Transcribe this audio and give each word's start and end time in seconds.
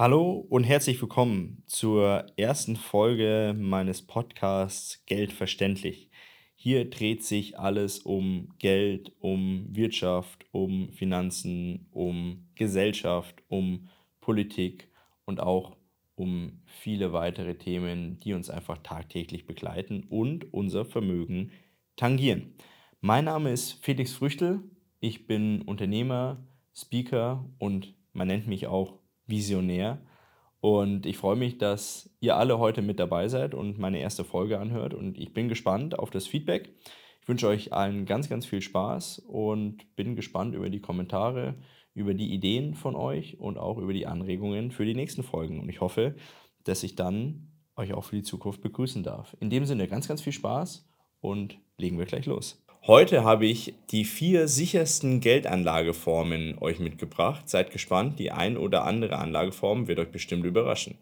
Hallo 0.00 0.46
und 0.48 0.62
herzlich 0.62 1.02
willkommen 1.02 1.64
zur 1.66 2.24
ersten 2.36 2.76
Folge 2.76 3.52
meines 3.58 4.00
Podcasts 4.00 5.04
Geld 5.06 5.32
verständlich. 5.32 6.08
Hier 6.54 6.88
dreht 6.88 7.24
sich 7.24 7.58
alles 7.58 7.98
um 7.98 8.54
Geld, 8.60 9.10
um 9.18 9.66
Wirtschaft, 9.74 10.46
um 10.52 10.92
Finanzen, 10.92 11.88
um 11.90 12.46
Gesellschaft, 12.54 13.42
um 13.48 13.88
Politik 14.20 14.88
und 15.24 15.40
auch 15.40 15.76
um 16.14 16.62
viele 16.64 17.12
weitere 17.12 17.56
Themen, 17.56 18.20
die 18.20 18.34
uns 18.34 18.50
einfach 18.50 18.78
tagtäglich 18.84 19.46
begleiten 19.46 20.04
und 20.08 20.54
unser 20.54 20.84
Vermögen 20.84 21.50
tangieren. 21.96 22.54
Mein 23.00 23.24
Name 23.24 23.50
ist 23.50 23.84
Felix 23.84 24.12
Früchtel. 24.12 24.62
Ich 25.00 25.26
bin 25.26 25.62
Unternehmer, 25.62 26.46
Speaker 26.72 27.44
und 27.58 27.94
man 28.12 28.28
nennt 28.28 28.46
mich 28.46 28.68
auch 28.68 28.97
Visionär. 29.28 30.00
Und 30.60 31.06
ich 31.06 31.16
freue 31.16 31.36
mich, 31.36 31.58
dass 31.58 32.10
ihr 32.18 32.36
alle 32.36 32.58
heute 32.58 32.82
mit 32.82 32.98
dabei 32.98 33.28
seid 33.28 33.54
und 33.54 33.78
meine 33.78 34.00
erste 34.00 34.24
Folge 34.24 34.58
anhört. 34.58 34.92
Und 34.92 35.16
ich 35.16 35.32
bin 35.32 35.48
gespannt 35.48 35.98
auf 35.98 36.10
das 36.10 36.26
Feedback. 36.26 36.74
Ich 37.22 37.28
wünsche 37.28 37.46
euch 37.46 37.72
allen 37.72 38.06
ganz, 38.06 38.28
ganz 38.28 38.46
viel 38.46 38.60
Spaß 38.60 39.20
und 39.20 39.94
bin 39.94 40.16
gespannt 40.16 40.54
über 40.54 40.70
die 40.70 40.80
Kommentare, 40.80 41.54
über 41.94 42.14
die 42.14 42.32
Ideen 42.32 42.74
von 42.74 42.96
euch 42.96 43.38
und 43.38 43.58
auch 43.58 43.78
über 43.78 43.92
die 43.92 44.06
Anregungen 44.06 44.72
für 44.72 44.84
die 44.84 44.94
nächsten 44.94 45.22
Folgen. 45.22 45.60
Und 45.60 45.68
ich 45.68 45.80
hoffe, 45.80 46.16
dass 46.64 46.82
ich 46.82 46.96
dann 46.96 47.52
euch 47.76 47.92
auch 47.92 48.04
für 48.04 48.16
die 48.16 48.22
Zukunft 48.22 48.60
begrüßen 48.60 49.02
darf. 49.02 49.36
In 49.40 49.50
dem 49.50 49.64
Sinne 49.64 49.86
ganz, 49.86 50.08
ganz 50.08 50.22
viel 50.22 50.32
Spaß 50.32 50.88
und 51.20 51.58
legen 51.76 51.98
wir 51.98 52.06
gleich 52.06 52.26
los. 52.26 52.64
Heute 52.88 53.22
habe 53.22 53.44
ich 53.44 53.74
die 53.90 54.06
vier 54.06 54.48
sichersten 54.48 55.20
Geldanlageformen 55.20 56.56
euch 56.58 56.78
mitgebracht. 56.78 57.46
Seid 57.46 57.70
gespannt, 57.70 58.18
die 58.18 58.32
ein 58.32 58.56
oder 58.56 58.86
andere 58.86 59.18
Anlageform 59.18 59.88
wird 59.88 59.98
euch 59.98 60.10
bestimmt 60.10 60.46
überraschen. 60.46 60.96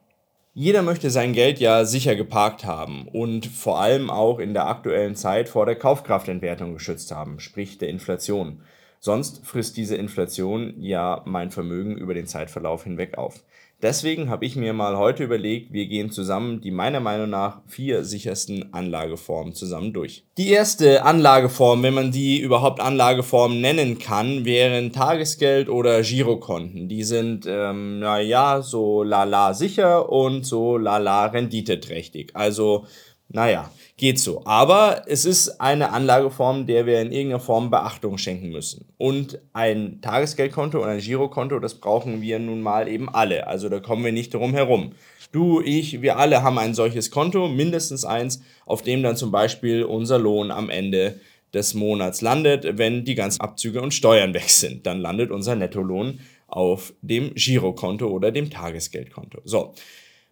Jeder 0.52 0.82
möchte 0.82 1.10
sein 1.10 1.32
Geld 1.32 1.60
ja 1.60 1.84
sicher 1.84 2.16
geparkt 2.16 2.64
haben 2.64 3.06
und 3.06 3.46
vor 3.46 3.78
allem 3.78 4.10
auch 4.10 4.40
in 4.40 4.52
der 4.52 4.66
aktuellen 4.66 5.14
Zeit 5.14 5.48
vor 5.48 5.64
der 5.64 5.76
Kaufkraftentwertung 5.76 6.74
geschützt 6.74 7.12
haben, 7.12 7.38
sprich 7.38 7.78
der 7.78 7.88
Inflation. 7.88 8.62
Sonst 8.98 9.46
frisst 9.46 9.76
diese 9.76 9.94
Inflation 9.94 10.74
ja 10.80 11.22
mein 11.24 11.52
Vermögen 11.52 11.96
über 11.96 12.14
den 12.14 12.26
Zeitverlauf 12.26 12.82
hinweg 12.82 13.16
auf. 13.16 13.44
Deswegen 13.82 14.30
habe 14.30 14.46
ich 14.46 14.56
mir 14.56 14.72
mal 14.72 14.96
heute 14.96 15.22
überlegt, 15.24 15.70
wir 15.70 15.86
gehen 15.86 16.10
zusammen 16.10 16.62
die 16.62 16.70
meiner 16.70 17.00
Meinung 17.00 17.28
nach 17.28 17.60
vier 17.66 18.04
sichersten 18.04 18.72
Anlageformen 18.72 19.52
zusammen 19.52 19.92
durch. 19.92 20.24
Die 20.38 20.48
erste 20.48 21.04
Anlageform, 21.04 21.82
wenn 21.82 21.92
man 21.92 22.10
die 22.10 22.40
überhaupt 22.40 22.80
Anlageform 22.80 23.60
nennen 23.60 23.98
kann, 23.98 24.46
wären 24.46 24.92
Tagesgeld 24.92 25.68
oder 25.68 26.00
Girokonten. 26.00 26.88
Die 26.88 27.04
sind, 27.04 27.44
ähm, 27.46 27.98
naja, 27.98 28.62
so 28.62 29.02
lala 29.02 29.52
sicher 29.52 30.10
und 30.10 30.46
so 30.46 30.78
lala 30.78 31.26
renditeträchtig. 31.26 32.30
Also, 32.34 32.86
naja, 33.28 33.70
geht 33.96 34.18
so. 34.18 34.42
Aber 34.44 35.02
es 35.06 35.24
ist 35.24 35.60
eine 35.60 35.92
Anlageform, 35.92 36.66
der 36.66 36.86
wir 36.86 37.00
in 37.00 37.12
irgendeiner 37.12 37.40
Form 37.40 37.70
Beachtung 37.70 38.18
schenken 38.18 38.50
müssen. 38.50 38.86
Und 38.98 39.40
ein 39.52 40.00
Tagesgeldkonto 40.02 40.82
und 40.82 40.88
ein 40.88 41.00
Girokonto, 41.00 41.58
das 41.58 41.74
brauchen 41.74 42.20
wir 42.20 42.38
nun 42.38 42.60
mal 42.60 42.88
eben 42.88 43.08
alle. 43.08 43.46
Also 43.46 43.68
da 43.68 43.80
kommen 43.80 44.04
wir 44.04 44.12
nicht 44.12 44.34
drum 44.34 44.52
herum. 44.52 44.92
Du, 45.32 45.60
ich, 45.60 46.02
wir 46.02 46.18
alle 46.18 46.42
haben 46.42 46.58
ein 46.58 46.74
solches 46.74 47.10
Konto, 47.10 47.48
mindestens 47.48 48.04
eins, 48.04 48.42
auf 48.64 48.82
dem 48.82 49.02
dann 49.02 49.16
zum 49.16 49.30
Beispiel 49.30 49.82
unser 49.82 50.18
Lohn 50.18 50.50
am 50.50 50.70
Ende 50.70 51.20
des 51.52 51.74
Monats 51.74 52.20
landet, 52.20 52.78
wenn 52.78 53.04
die 53.04 53.14
ganzen 53.14 53.40
Abzüge 53.40 53.80
und 53.80 53.94
Steuern 53.94 54.34
weg 54.34 54.50
sind. 54.50 54.86
Dann 54.86 55.00
landet 55.00 55.30
unser 55.30 55.56
Nettolohn 55.56 56.20
auf 56.48 56.92
dem 57.00 57.34
Girokonto 57.34 58.06
oder 58.08 58.30
dem 58.30 58.50
Tagesgeldkonto. 58.50 59.40
So. 59.44 59.74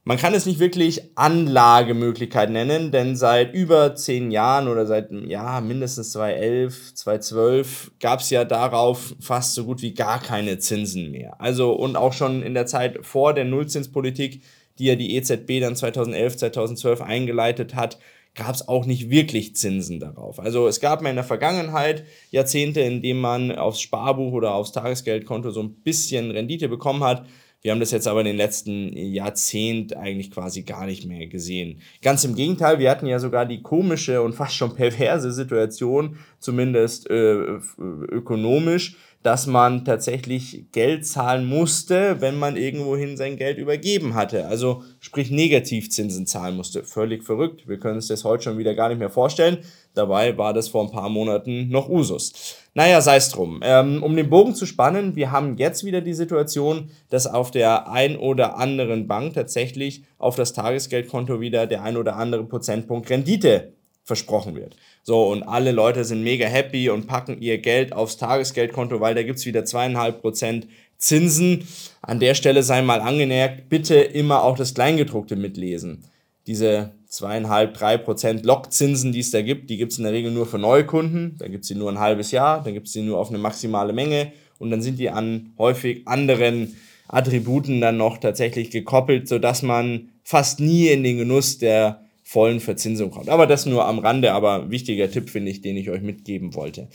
Man 0.07 0.19
kann 0.19 0.35
es 0.35 0.45
nicht 0.45 0.59
wirklich 0.59 1.01
Anlagemöglichkeit 1.15 2.51
nennen, 2.51 2.91
denn 2.91 3.17
seit 3.17 3.55
über 3.55 3.95
zehn 3.95 4.31
Jahren 4.31 4.69
oder 4.69 4.85
seit 4.85 5.11
ja, 5.11 5.63
mindestens 5.63 6.13
2011, 6.13 6.95
2012 6.95 7.93
gab 8.01 8.21
es 8.21 8.29
ja 8.29 8.45
darauf 8.45 9.15
fast 9.19 9.55
so 9.55 9.65
gut 9.65 9.81
wie 9.81 9.95
gar 9.95 10.21
keine 10.21 10.59
Zinsen 10.59 11.11
mehr. 11.11 11.41
Also 11.41 11.73
und 11.73 11.97
auch 11.97 12.13
schon 12.13 12.43
in 12.43 12.53
der 12.53 12.67
Zeit 12.67 12.99
vor 13.01 13.33
der 13.33 13.47
Nullzinspolitik, 13.47 14.43
die 14.79 14.85
ja 14.85 14.95
die 14.95 15.17
EZB 15.17 15.61
dann 15.63 15.75
2011, 15.75 16.37
2012 16.37 17.01
eingeleitet 17.01 17.75
hat, 17.75 17.99
gab 18.35 18.55
es 18.55 18.69
auch 18.69 18.85
nicht 18.85 19.09
wirklich 19.09 19.57
Zinsen 19.57 20.01
darauf. 20.01 20.39
Also 20.39 20.67
es 20.67 20.81
gab 20.81 21.01
mal 21.01 21.09
in 21.09 21.17
der 21.17 21.25
Vergangenheit 21.25 22.05
Jahrzehnte, 22.31 22.81
in 22.81 23.01
denen 23.01 23.23
man 23.23 23.53
aufs 23.53 23.81
Sparbuch 23.81 24.35
oder 24.35 24.55
aufs 24.55 24.73
Tagesgeldkonto 24.73 25.51
so 25.51 25.63
ein 25.63 25.77
bisschen 25.77 26.31
Rendite 26.31 26.69
bekommen 26.69 27.05
hat. 27.05 27.25
Wir 27.65 27.73
haben 27.73 27.81
das 27.81 27.93
jetzt 27.93 28.07
aber 28.07 28.21
in 28.21 28.27
den 28.27 28.37
letzten 28.37 28.95
Jahrzehnt 28.95 29.97
eigentlich 29.97 30.31
quasi 30.31 30.65
gar 30.65 30.85
nicht 30.85 31.07
mehr 31.07 31.27
gesehen. 31.29 31.81
Ganz 32.03 32.23
im 32.23 32.35
Gegenteil, 32.35 32.79
wir 32.79 32.91
hatten 32.91 33.07
ja 33.07 33.19
sogar 33.19 33.47
die 33.47 33.63
komische 33.63 34.21
und 34.21 34.35
fast 34.35 34.55
schon 34.55 34.75
perverse 34.75 35.33
Situation, 35.33 36.19
zumindest 36.39 37.09
äh, 37.09 37.59
ökonomisch, 37.79 38.99
dass 39.25 39.47
man 39.47 39.87
tatsächlich 39.87 40.67
Geld 40.71 41.07
zahlen 41.07 41.47
musste, 41.47 42.21
wenn 42.21 42.39
man 42.39 42.59
irgendwohin 42.59 43.17
sein 43.17 43.39
Geld 43.39 43.57
übergeben 43.57 44.15
hatte. 44.15 44.47
Also 44.47 44.83
sprich 45.01 45.31
Negativzinsen 45.31 46.27
zahlen 46.27 46.57
musste. 46.57 46.85
Völlig 46.85 47.25
verrückt. 47.25 47.67
Wir 47.67 47.79
können 47.81 47.97
uns 47.97 48.09
das 48.09 48.23
heute 48.25 48.45
schon 48.45 48.59
wieder 48.59 48.75
gar 48.75 48.91
nicht 48.91 48.99
mehr 48.99 49.09
vorstellen. 49.09 49.59
Dabei 49.95 50.37
war 50.37 50.53
das 50.53 50.69
vor 50.69 50.85
ein 50.85 50.91
paar 50.91 51.09
Monaten 51.09 51.71
noch 51.71 51.89
Usus. 51.89 52.55
Naja, 52.75 53.01
sei 53.01 53.17
es 53.17 53.31
drum. 53.31 53.61
Ähm, 53.63 54.03
um 54.03 54.15
den 54.15 54.29
Bogen 54.29 54.55
zu 54.55 54.67
spannen, 54.67 55.17
wir 55.17 55.33
haben 55.33 55.57
jetzt 55.57 55.85
wieder 55.85 56.03
die 56.03 56.13
Situation, 56.13 56.91
dass 57.09 57.27
auf 57.27 57.51
der 57.51 57.89
ein 57.91 58.19
oder 58.19 58.59
anderen 58.59 59.07
Bank 59.07 59.33
tatsächlich 59.33 60.05
auf 60.19 60.37
das 60.37 60.53
Tagesgeldkonto 60.53 61.41
wieder 61.41 61.67
der 61.67 61.83
ein 61.83 61.97
oder 61.97 62.17
andere 62.17 62.45
Prozentpunkt 62.45 63.09
Rendite 63.09 63.74
versprochen 64.05 64.55
wird. 64.55 64.77
So, 65.03 65.27
und 65.29 65.43
alle 65.43 65.73
Leute 65.73 66.05
sind 66.05 66.23
mega 66.23 66.47
happy 66.47 66.91
und 66.91 67.07
packen 67.07 67.41
ihr 67.41 67.59
Geld 67.59 67.93
aufs 67.93 68.19
Tagesgeldkonto, 68.19 69.01
weil 69.01 69.15
da 69.15 69.23
gibt's 69.23 69.47
wieder 69.47 69.65
zweieinhalb 69.65 70.21
Prozent 70.21 70.69
Zinsen. 70.99 71.67
An 72.03 72.21
der 72.21 72.35
Stelle 72.35 72.63
sei 72.63 72.83
mal 72.83 73.01
angemerkt, 73.01 73.69
bitte 73.69 73.97
immer 73.97 74.45
auch 74.45 74.57
das 74.57 74.75
Kleingedruckte 74.75 75.37
mitlesen. 75.37 76.05
Diese 76.47 76.93
zweieinhalb, 77.09 77.75
drei 77.75 77.97
Prozent 77.97 78.45
Lockzinsen, 78.45 79.13
die 79.13 79.21
es 79.21 79.31
da 79.31 79.41
gibt, 79.41 79.71
die 79.71 79.79
gibt's 79.79 79.97
in 79.97 80.05
der 80.05 80.13
Regel 80.13 80.31
nur 80.31 80.47
für 80.47 80.59
Neukunden. 80.59 81.37
Da 81.39 81.49
gibt's 81.49 81.69
sie 81.69 81.75
nur 81.75 81.91
ein 81.91 81.99
halbes 81.99 82.31
Jahr, 82.31 82.63
dann 82.63 82.75
gibt's 82.75 82.93
sie 82.93 83.03
nur 83.03 83.19
auf 83.19 83.31
eine 83.31 83.39
maximale 83.39 83.95
Menge 83.95 84.33
und 84.59 84.71
dann 84.71 84.83
sind 84.83 84.99
die 84.99 85.11
an 85.11 85.53
häufig 85.59 86.07
anderen 86.07 86.77
Attributen 87.09 87.81
dann 87.81 87.97
noch 87.97 88.19
tatsächlich 88.19 88.71
gekoppelt, 88.71 89.29
sodass 89.29 89.63
man 89.63 90.11
fast 90.23 90.61
nie 90.61 90.89
in 90.89 91.03
den 91.03 91.19
Genuss 91.19 91.59
der 91.59 92.04
vollen 92.35 92.59
Verzinsung 92.59 93.13
kommt. 93.13 93.29
Aber 93.29 93.47
das 93.47 93.65
nur 93.65 93.87
am 93.87 94.01
Rande, 94.01 94.33
aber 94.33 94.69
wichtiger 94.69 95.09
Tipp 95.09 95.31
finde 95.31 95.53
ich, 95.53 95.61
den 95.61 95.77
ich 95.77 95.89
euch 95.89 96.03
mitgeben 96.03 96.55
wollte. 96.57 96.89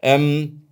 Ähm, 0.00 0.62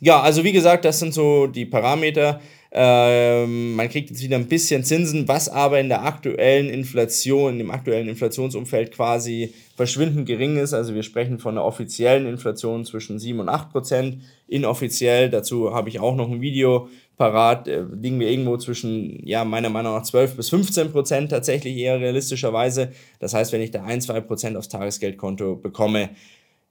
ja, 0.00 0.22
also 0.22 0.42
wie 0.42 0.52
gesagt, 0.52 0.86
das 0.86 1.00
sind 1.00 1.12
so 1.12 1.46
die 1.46 1.66
Parameter. 1.66 2.40
Ähm, 2.72 3.76
man 3.76 3.90
kriegt 3.90 4.08
jetzt 4.08 4.22
wieder 4.22 4.36
ein 4.36 4.48
bisschen 4.48 4.84
Zinsen, 4.84 5.28
was 5.28 5.50
aber 5.50 5.80
in 5.80 5.88
der 5.88 6.02
aktuellen 6.02 6.70
Inflation, 6.70 7.60
im 7.60 7.70
aktuellen 7.70 8.08
Inflationsumfeld 8.08 8.90
quasi 8.90 9.52
verschwindend 9.76 10.26
gering 10.26 10.56
ist. 10.56 10.72
Also 10.72 10.94
wir 10.94 11.02
sprechen 11.02 11.38
von 11.38 11.54
einer 11.54 11.66
offiziellen 11.66 12.26
Inflation 12.26 12.86
zwischen 12.86 13.18
7 13.18 13.38
und 13.38 13.50
8 13.50 13.70
Prozent. 13.70 14.22
Inoffiziell, 14.48 15.28
dazu 15.28 15.74
habe 15.74 15.90
ich 15.90 16.00
auch 16.00 16.16
noch 16.16 16.30
ein 16.30 16.40
Video 16.40 16.88
parat, 17.16 17.68
äh, 17.68 17.84
liegen 17.92 18.20
wir 18.20 18.28
irgendwo 18.28 18.56
zwischen, 18.56 19.26
ja, 19.26 19.44
meiner 19.44 19.70
Meinung 19.70 19.94
nach 19.94 20.02
12 20.02 20.36
bis 20.36 20.48
15 20.50 20.92
Prozent 20.92 21.30
tatsächlich 21.30 21.76
eher 21.76 22.00
realistischerweise. 22.00 22.92
Das 23.18 23.34
heißt, 23.34 23.52
wenn 23.52 23.60
ich 23.60 23.70
da 23.70 23.84
1, 23.84 24.06
2 24.06 24.20
Prozent 24.20 24.56
aufs 24.56 24.68
Tagesgeldkonto 24.68 25.56
bekomme, 25.56 26.10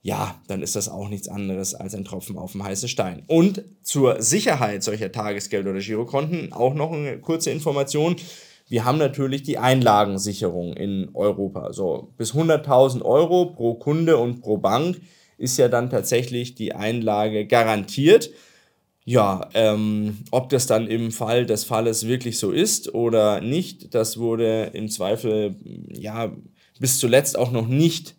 ja, 0.02 0.38
dann 0.48 0.62
ist 0.62 0.76
das 0.76 0.90
auch 0.90 1.08
nichts 1.08 1.28
anderes 1.28 1.74
als 1.74 1.94
ein 1.94 2.04
Tropfen 2.04 2.36
auf 2.36 2.52
dem 2.52 2.62
heißen 2.62 2.90
Stein. 2.90 3.22
Und 3.26 3.64
zur 3.82 4.20
Sicherheit 4.20 4.82
solcher 4.82 5.10
Tagesgeld- 5.10 5.66
oder 5.66 5.80
Girokonten 5.80 6.52
auch 6.52 6.74
noch 6.74 6.92
eine 6.92 7.18
kurze 7.20 7.50
Information. 7.50 8.16
Wir 8.68 8.84
haben 8.84 8.98
natürlich 8.98 9.44
die 9.44 9.56
Einlagensicherung 9.56 10.74
in 10.74 11.08
Europa. 11.14 11.72
So 11.72 12.12
bis 12.18 12.34
100.000 12.34 13.02
Euro 13.02 13.46
pro 13.46 13.74
Kunde 13.74 14.18
und 14.18 14.42
pro 14.42 14.58
Bank 14.58 15.00
ist 15.38 15.56
ja 15.56 15.68
dann 15.68 15.88
tatsächlich 15.88 16.54
die 16.54 16.74
Einlage 16.74 17.46
garantiert. 17.46 18.30
Ja, 19.06 19.48
ähm, 19.52 20.18
ob 20.30 20.48
das 20.48 20.66
dann 20.66 20.86
im 20.86 21.12
Fall 21.12 21.44
des 21.44 21.64
Falles 21.64 22.06
wirklich 22.06 22.38
so 22.38 22.52
ist 22.52 22.94
oder 22.94 23.42
nicht, 23.42 23.94
das 23.94 24.18
wurde 24.18 24.70
im 24.72 24.88
Zweifel 24.88 25.56
ja 25.92 26.32
bis 26.80 26.98
zuletzt 26.98 27.38
auch 27.38 27.52
noch 27.52 27.68
nicht 27.68 28.14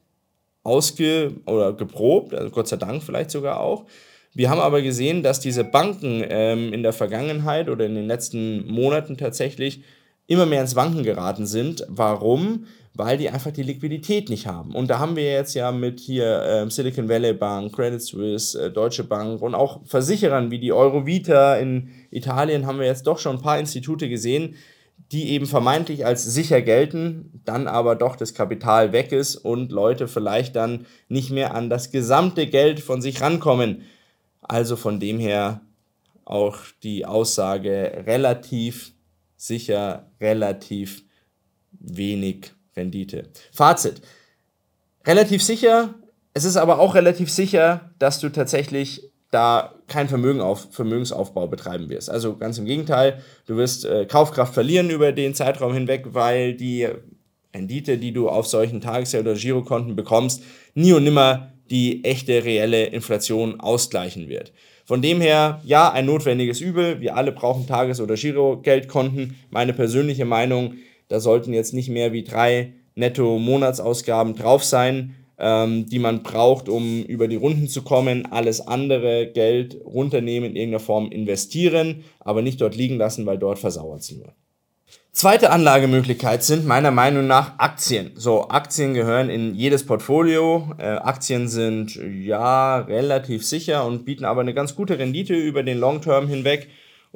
ausge 0.63 1.33
oder 1.47 1.73
geprobt, 1.73 2.33
also 2.33 2.51
Gott 2.51 2.67
sei 2.67 2.77
Dank 2.77 3.03
vielleicht 3.03 3.31
sogar 3.31 3.59
auch. 3.61 3.85
Wir 4.33 4.49
haben 4.49 4.59
aber 4.59 4.81
gesehen, 4.81 5.23
dass 5.23 5.39
diese 5.39 5.63
Banken 5.63 6.23
ähm, 6.27 6.73
in 6.73 6.83
der 6.83 6.93
Vergangenheit 6.93 7.69
oder 7.69 7.85
in 7.85 7.95
den 7.95 8.07
letzten 8.07 8.67
Monaten 8.67 9.17
tatsächlich 9.17 9.81
immer 10.27 10.45
mehr 10.45 10.61
ins 10.61 10.75
Wanken 10.75 11.03
geraten 11.03 11.47
sind. 11.47 11.85
Warum? 11.87 12.65
Weil 12.97 13.17
die 13.17 13.29
einfach 13.29 13.51
die 13.51 13.63
Liquidität 13.63 14.29
nicht 14.29 14.47
haben. 14.47 14.73
Und 14.73 14.89
da 14.89 14.99
haben 14.99 15.15
wir 15.15 15.29
jetzt 15.29 15.53
ja 15.53 15.71
mit 15.71 15.99
hier 15.99 16.41
äh, 16.41 16.69
Silicon 16.69 17.09
Valley 17.09 17.33
Bank, 17.33 17.75
Credit 17.75 18.01
Suisse, 18.01 18.57
äh, 18.59 18.71
Deutsche 18.71 19.03
Bank 19.03 19.41
und 19.41 19.53
auch 19.53 19.85
Versicherern 19.85 20.49
wie 20.49 20.59
die 20.59 20.71
Eurovita 20.71 21.55
in 21.55 21.89
Italien 22.09 22.65
haben 22.65 22.79
wir 22.79 22.85
jetzt 22.85 23.05
doch 23.05 23.19
schon 23.19 23.35
ein 23.35 23.41
paar 23.41 23.59
Institute 23.59 24.07
gesehen, 24.07 24.55
die 25.11 25.29
eben 25.29 25.45
vermeintlich 25.45 26.05
als 26.05 26.23
sicher 26.23 26.61
gelten, 26.61 27.41
dann 27.45 27.67
aber 27.67 27.95
doch 27.95 28.15
das 28.15 28.33
Kapital 28.33 28.91
weg 28.91 29.11
ist 29.11 29.35
und 29.35 29.71
Leute 29.71 30.07
vielleicht 30.07 30.55
dann 30.55 30.85
nicht 31.09 31.29
mehr 31.31 31.53
an 31.53 31.69
das 31.69 31.91
gesamte 31.91 32.47
Geld 32.47 32.79
von 32.79 33.01
sich 33.01 33.21
rankommen. 33.21 33.83
Also 34.41 34.75
von 34.75 34.99
dem 34.99 35.19
her 35.19 35.61
auch 36.23 36.57
die 36.81 37.05
Aussage 37.05 38.03
relativ 38.07 38.93
sicher, 39.37 40.09
relativ 40.19 41.03
wenig 41.71 42.54
Rendite. 42.75 43.29
Fazit. 43.51 44.01
Relativ 45.05 45.43
sicher, 45.43 45.95
es 46.33 46.43
ist 46.43 46.57
aber 46.57 46.79
auch 46.79 46.95
relativ 46.95 47.31
sicher, 47.31 47.91
dass 47.99 48.19
du 48.19 48.29
tatsächlich 48.29 49.09
da 49.31 49.75
kein 49.87 50.07
Vermögen 50.07 50.41
auf, 50.41 50.67
Vermögensaufbau 50.71 51.47
betreiben 51.47 51.89
wirst. 51.89 52.09
Also 52.09 52.37
ganz 52.37 52.57
im 52.57 52.65
Gegenteil, 52.65 53.21
du 53.47 53.57
wirst 53.57 53.85
äh, 53.85 54.05
Kaufkraft 54.05 54.53
verlieren 54.53 54.89
über 54.89 55.11
den 55.11 55.33
Zeitraum 55.33 55.73
hinweg, 55.73 56.07
weil 56.11 56.53
die 56.53 56.87
Rendite, 57.53 57.97
die 57.97 58.11
du 58.11 58.29
auf 58.29 58.47
solchen 58.47 58.81
Tagesgeld- 58.81 59.25
oder 59.25 59.35
Girokonten 59.35 59.95
bekommst, 59.95 60.43
nie 60.73 60.93
und 60.93 61.03
nimmer 61.03 61.51
die 61.69 62.03
echte 62.03 62.43
reelle 62.43 62.85
Inflation 62.87 63.59
ausgleichen 63.59 64.29
wird. 64.29 64.53
Von 64.85 65.01
dem 65.01 65.19
her, 65.19 65.61
ja, 65.65 65.91
ein 65.91 66.05
notwendiges 66.05 66.61
Übel. 66.61 67.01
Wir 67.01 67.15
alle 67.15 67.31
brauchen 67.31 67.65
Tages- 67.65 67.99
oder 67.99 68.15
Girogeldkonten. 68.15 69.35
Meine 69.49 69.73
persönliche 69.73 70.25
Meinung, 70.25 70.75
da 71.07 71.19
sollten 71.19 71.53
jetzt 71.53 71.73
nicht 71.73 71.89
mehr 71.89 72.13
wie 72.13 72.23
drei 72.23 72.73
Netto-Monatsausgaben 72.95 74.35
drauf 74.35 74.63
sein 74.63 75.15
ähm, 75.37 75.87
die 75.87 75.99
man 75.99 76.23
braucht, 76.23 76.69
um 76.69 77.03
über 77.03 77.27
die 77.27 77.35
Runden 77.35 77.67
zu 77.67 77.81
kommen. 77.81 78.27
Alles 78.31 78.65
andere 78.65 79.27
Geld 79.27 79.77
runternehmen, 79.83 80.51
in 80.51 80.55
irgendeiner 80.55 80.79
Form 80.79 81.11
investieren, 81.11 82.03
aber 82.19 82.41
nicht 82.41 82.61
dort 82.61 82.75
liegen 82.75 82.97
lassen, 82.97 83.25
weil 83.25 83.37
dort 83.37 83.59
versauert 83.59 84.01
es 84.01 84.11
nur. 84.11 84.33
Zweite 85.11 85.49
Anlagemöglichkeit 85.49 86.43
sind 86.43 86.65
meiner 86.65 86.91
Meinung 86.91 87.25
nach 87.25 87.57
Aktien. 87.57 88.11
So, 88.15 88.49
Aktien 88.49 88.93
gehören 88.93 89.29
in 89.29 89.55
jedes 89.55 89.85
Portfolio. 89.85 90.73
Äh, 90.77 90.87
Aktien 90.87 91.47
sind 91.47 91.95
ja 91.95 92.79
relativ 92.79 93.45
sicher 93.45 93.85
und 93.85 94.03
bieten 94.03 94.25
aber 94.25 94.41
eine 94.41 94.53
ganz 94.53 94.75
gute 94.75 94.99
Rendite 94.99 95.33
über 95.33 95.63
den 95.63 95.79
Long 95.79 96.01
Term 96.01 96.27
hinweg. 96.27 96.67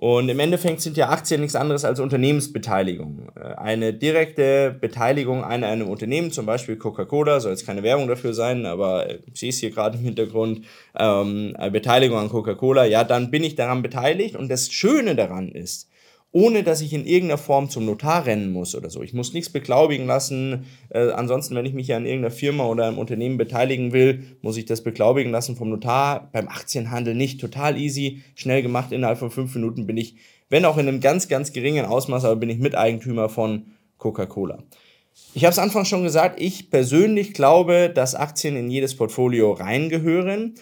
Und 0.01 0.29
im 0.29 0.39
Endeffekt 0.39 0.79
sind 0.79 0.95
ja 0.95 1.09
Aktien 1.09 1.41
nichts 1.41 1.57
anderes 1.57 1.83
als 1.83 1.99
Unternehmensbeteiligung. 1.99 3.27
Äh, 3.35 3.55
eine 3.55 3.93
direkte 3.93 4.73
Beteiligung 4.79 5.43
an 5.43 5.65
einem 5.65 5.89
Unternehmen, 5.89 6.31
zum 6.31 6.45
Beispiel 6.45 6.77
Coca-Cola, 6.77 7.41
soll 7.41 7.51
jetzt 7.51 7.65
keine 7.65 7.83
Werbung 7.83 8.07
dafür 8.07 8.33
sein, 8.33 8.65
aber 8.65 9.09
ich 9.09 9.37
sehe 9.37 9.49
es 9.49 9.57
hier 9.57 9.71
gerade 9.71 9.97
im 9.97 10.05
Hintergrund, 10.05 10.61
ähm, 10.97 11.53
Beteiligung 11.73 12.17
an 12.17 12.29
Coca-Cola, 12.29 12.85
ja, 12.85 13.03
dann 13.03 13.29
bin 13.29 13.43
ich 13.43 13.55
daran 13.55 13.81
beteiligt. 13.81 14.37
Und 14.37 14.47
das 14.47 14.71
Schöne 14.71 15.15
daran 15.15 15.49
ist, 15.49 15.88
ohne 16.31 16.63
dass 16.63 16.81
ich 16.81 16.93
in 16.93 17.05
irgendeiner 17.05 17.39
Form 17.39 17.69
zum 17.69 17.85
Notar 17.85 18.25
rennen 18.25 18.51
muss 18.51 18.75
oder 18.75 18.89
so. 18.89 19.01
Ich 19.01 19.13
muss 19.13 19.33
nichts 19.33 19.51
beglaubigen 19.51 20.05
lassen. 20.05 20.65
Äh, 20.89 21.09
ansonsten, 21.09 21.55
wenn 21.55 21.65
ich 21.65 21.73
mich 21.73 21.87
ja 21.87 21.97
an 21.97 22.05
irgendeiner 22.05 22.33
Firma 22.33 22.65
oder 22.65 22.87
einem 22.87 22.99
Unternehmen 22.99 23.37
beteiligen 23.37 23.93
will, 23.93 24.23
muss 24.41 24.57
ich 24.57 24.65
das 24.65 24.83
beglaubigen 24.83 25.31
lassen 25.31 25.55
vom 25.55 25.69
Notar. 25.69 26.29
Beim 26.31 26.47
Aktienhandel 26.47 27.15
nicht. 27.15 27.41
Total 27.41 27.77
easy, 27.77 28.21
schnell 28.35 28.61
gemacht. 28.61 28.91
Innerhalb 28.91 29.17
von 29.17 29.31
fünf 29.31 29.55
Minuten 29.55 29.87
bin 29.87 29.97
ich, 29.97 30.15
wenn 30.49 30.65
auch 30.65 30.77
in 30.77 30.87
einem 30.87 30.99
ganz, 30.99 31.29
ganz 31.29 31.51
geringen 31.51 31.85
Ausmaß, 31.85 32.25
aber 32.25 32.35
bin 32.35 32.49
ich 32.51 32.59
Miteigentümer 32.59 33.29
von 33.29 33.65
Coca-Cola. 33.97 34.63
Ich 35.33 35.45
habe 35.45 35.51
es 35.51 35.59
anfangs 35.59 35.87
schon 35.87 36.03
gesagt, 36.03 36.39
ich 36.39 36.69
persönlich 36.69 37.33
glaube, 37.33 37.91
dass 37.93 38.15
Aktien 38.15 38.55
in 38.55 38.69
jedes 38.69 38.95
Portfolio 38.95 39.51
reingehören 39.51 40.55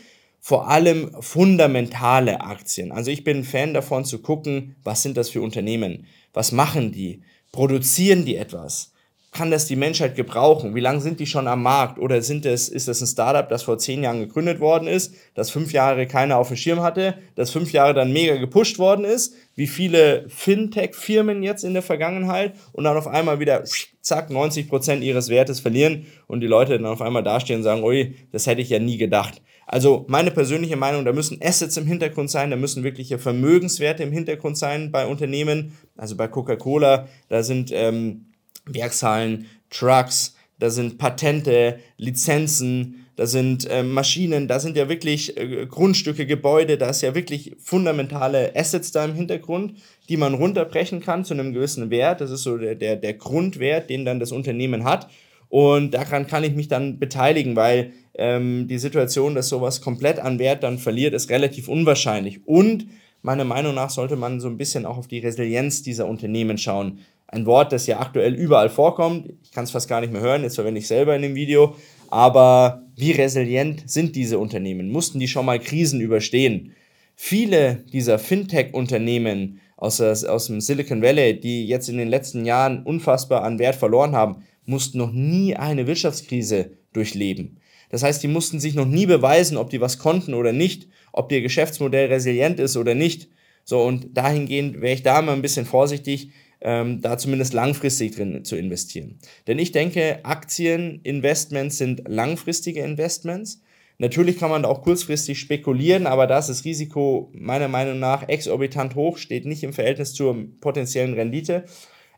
vor 0.47 0.69
allem 0.69 1.11
fundamentale 1.19 2.39
Aktien. 2.39 2.93
Also 2.93 3.11
ich 3.11 3.25
bin 3.25 3.43
Fan 3.43 3.73
davon 3.73 4.05
zu 4.05 4.19
gucken, 4.19 4.77
was 4.81 5.03
sind 5.03 5.17
das 5.17 5.27
für 5.27 5.41
Unternehmen? 5.41 6.05
Was 6.31 6.53
machen 6.53 6.93
die? 6.93 7.21
Produzieren 7.51 8.23
die 8.23 8.37
etwas? 8.37 8.93
Kann 9.33 9.51
das 9.51 9.65
die 9.65 9.75
Menschheit 9.75 10.15
gebrauchen? 10.15 10.73
Wie 10.73 10.79
lange 10.79 11.01
sind 11.01 11.19
die 11.19 11.25
schon 11.25 11.49
am 11.49 11.63
Markt? 11.63 11.99
Oder 11.99 12.21
sind 12.21 12.45
es, 12.45 12.69
ist 12.69 12.87
das 12.87 13.01
ein 13.01 13.07
Startup, 13.07 13.49
das 13.49 13.63
vor 13.63 13.77
zehn 13.77 14.03
Jahren 14.03 14.21
gegründet 14.21 14.61
worden 14.61 14.87
ist, 14.87 15.15
das 15.35 15.49
fünf 15.49 15.73
Jahre 15.73 16.07
keiner 16.07 16.37
auf 16.37 16.47
dem 16.47 16.55
Schirm 16.55 16.79
hatte, 16.79 17.15
das 17.35 17.51
fünf 17.51 17.73
Jahre 17.73 17.93
dann 17.93 18.13
mega 18.13 18.37
gepusht 18.37 18.79
worden 18.79 19.03
ist? 19.03 19.35
Wie 19.55 19.67
viele 19.67 20.29
Fintech-Firmen 20.29 21.43
jetzt 21.43 21.65
in 21.65 21.73
der 21.73 21.83
Vergangenheit 21.83 22.53
und 22.71 22.85
dann 22.85 22.95
auf 22.95 23.07
einmal 23.07 23.41
wieder, 23.41 23.65
zack, 24.01 24.29
90 24.29 24.69
Prozent 24.69 25.03
ihres 25.03 25.27
Wertes 25.27 25.59
verlieren 25.59 26.05
und 26.27 26.39
die 26.39 26.47
Leute 26.47 26.77
dann 26.77 26.85
auf 26.85 27.01
einmal 27.01 27.23
dastehen 27.23 27.57
und 27.57 27.63
sagen, 27.63 27.83
ui, 27.83 28.15
das 28.31 28.47
hätte 28.47 28.61
ich 28.61 28.69
ja 28.69 28.79
nie 28.79 28.97
gedacht. 28.97 29.41
Also 29.69 30.05
meine 30.07 30.31
persönliche 30.31 30.77
Meinung, 30.77 31.03
da 31.03 31.11
müssen 31.11 31.39
Assets 31.43 31.75
im 31.75 31.85
Hintergrund 31.85 32.31
sein, 32.31 32.51
da 32.51 32.55
müssen 32.55 32.85
wirkliche 32.85 33.19
Vermögenswerte 33.19 34.01
im 34.01 34.13
Hintergrund 34.13 34.57
sein 34.57 34.91
bei 34.93 35.05
Unternehmen. 35.05 35.73
Also 35.97 36.15
bei 36.15 36.29
Coca-Cola, 36.29 37.07
da 37.27 37.43
sind 37.43 37.71
ähm, 37.73 38.27
Werkshallen, 38.65 39.45
Trucks, 39.69 40.35
da 40.57 40.69
sind 40.69 40.97
Patente, 40.97 41.79
Lizenzen, 41.97 43.05
da 43.17 43.25
sind 43.25 43.69
äh, 43.69 43.83
Maschinen, 43.83 44.47
da 44.47 44.59
sind 44.59 44.77
ja 44.77 44.87
wirklich 44.87 45.35
äh, 45.35 45.65
Grundstücke, 45.65 46.25
Gebäude, 46.25 46.77
da 46.77 46.89
ist 46.89 47.01
ja 47.01 47.13
wirklich 47.13 47.55
fundamentale 47.59 48.55
Assets 48.55 48.91
da 48.93 49.03
im 49.03 49.15
Hintergrund, 49.15 49.73
die 50.07 50.17
man 50.17 50.33
runterbrechen 50.33 51.01
kann 51.01 51.25
zu 51.25 51.33
einem 51.33 51.51
gewissen 51.51 51.89
Wert. 51.89 52.21
Das 52.21 52.31
ist 52.31 52.43
so 52.43 52.57
der, 52.57 52.75
der, 52.75 52.95
der 52.95 53.15
Grundwert, 53.15 53.89
den 53.89 54.05
dann 54.05 54.21
das 54.21 54.31
Unternehmen 54.31 54.85
hat. 54.85 55.09
Und 55.49 55.91
daran 55.93 56.27
kann 56.27 56.43
ich 56.43 56.53
mich 56.53 56.67
dann 56.67 56.99
beteiligen, 56.99 57.55
weil 57.55 57.93
ähm, 58.15 58.67
die 58.67 58.79
Situation, 58.79 59.35
dass 59.35 59.49
sowas 59.49 59.81
komplett 59.81 60.19
an 60.19 60.39
Wert 60.39 60.63
dann 60.63 60.77
verliert, 60.77 61.13
ist 61.13 61.29
relativ 61.29 61.67
unwahrscheinlich. 61.69 62.45
Und 62.45 62.87
meiner 63.21 63.45
Meinung 63.45 63.75
nach 63.75 63.89
sollte 63.89 64.15
man 64.15 64.39
so 64.39 64.47
ein 64.47 64.57
bisschen 64.57 64.85
auch 64.85 64.97
auf 64.97 65.07
die 65.07 65.19
Resilienz 65.19 65.83
dieser 65.83 66.07
Unternehmen 66.07 66.57
schauen. 66.57 66.99
Ein 67.27 67.45
Wort, 67.45 67.73
das 67.73 67.87
ja 67.87 67.99
aktuell 67.99 68.33
überall 68.33 68.69
vorkommt. 68.69 69.33
Ich 69.43 69.51
kann 69.51 69.65
es 69.65 69.71
fast 69.71 69.89
gar 69.89 70.01
nicht 70.01 70.13
mehr 70.13 70.21
hören, 70.21 70.43
jetzt 70.43 70.55
verwende 70.55 70.79
ich 70.79 70.87
selber 70.87 71.15
in 71.15 71.21
dem 71.21 71.35
Video. 71.35 71.75
Aber 72.09 72.83
wie 72.95 73.11
resilient 73.11 73.89
sind 73.89 74.15
diese 74.15 74.39
Unternehmen? 74.39 74.89
Mussten 74.89 75.19
die 75.19 75.27
schon 75.27 75.45
mal 75.45 75.59
Krisen 75.59 75.99
überstehen? 75.99 76.73
Viele 77.15 77.83
dieser 77.91 78.17
Fintech-Unternehmen 78.17 79.59
aus, 79.75 79.99
aus 79.99 80.47
dem 80.47 80.61
Silicon 80.61 81.01
Valley, 81.01 81.39
die 81.39 81.67
jetzt 81.67 81.89
in 81.89 81.97
den 81.97 82.07
letzten 82.07 82.45
Jahren 82.45 82.83
unfassbar 82.83 83.43
an 83.43 83.59
Wert 83.59 83.75
verloren 83.75 84.15
haben, 84.15 84.43
mussten 84.67 84.99
noch 84.99 85.11
nie 85.11 85.55
eine 85.55 85.87
Wirtschaftskrise 85.87 86.71
durchleben. 86.93 87.59
Das 87.89 88.03
heißt, 88.03 88.21
die 88.21 88.27
mussten 88.27 88.59
sich 88.59 88.75
noch 88.75 88.85
nie 88.85 89.05
beweisen, 89.05 89.57
ob 89.57 89.69
die 89.69 89.81
was 89.81 89.97
konnten 89.97 90.33
oder 90.33 90.51
nicht, 90.51 90.87
ob 91.13 91.31
ihr 91.31 91.41
Geschäftsmodell 91.41 92.07
resilient 92.07 92.59
ist 92.59 92.77
oder 92.77 92.93
nicht. 92.93 93.29
So, 93.63 93.81
und 93.81 94.15
dahingehend 94.15 94.81
wäre 94.81 94.93
ich 94.93 95.03
da 95.03 95.21
mal 95.21 95.33
ein 95.33 95.41
bisschen 95.41 95.65
vorsichtig, 95.65 96.29
ähm, 96.61 97.01
da 97.01 97.17
zumindest 97.17 97.53
langfristig 97.53 98.15
drin 98.15 98.43
zu 98.43 98.55
investieren. 98.55 99.19
Denn 99.47 99.59
ich 99.59 99.71
denke, 99.71 100.19
Aktieninvestments 100.23 101.77
sind 101.77 102.03
langfristige 102.07 102.81
Investments. 102.81 103.61
Natürlich 103.99 104.37
kann 104.37 104.51
man 104.51 104.63
da 104.63 104.69
auch 104.69 104.83
kurzfristig 104.83 105.39
spekulieren, 105.39 106.07
aber 106.07 106.27
da 106.27 106.39
ist 106.39 106.49
das 106.49 106.65
Risiko 106.65 107.31
meiner 107.33 107.67
Meinung 107.67 107.99
nach 107.99 108.27
exorbitant 108.27 108.95
hoch, 108.95 109.17
steht 109.17 109.45
nicht 109.45 109.63
im 109.63 109.73
Verhältnis 109.73 110.13
zur 110.13 110.35
potenziellen 110.59 111.13
Rendite. 111.13 111.65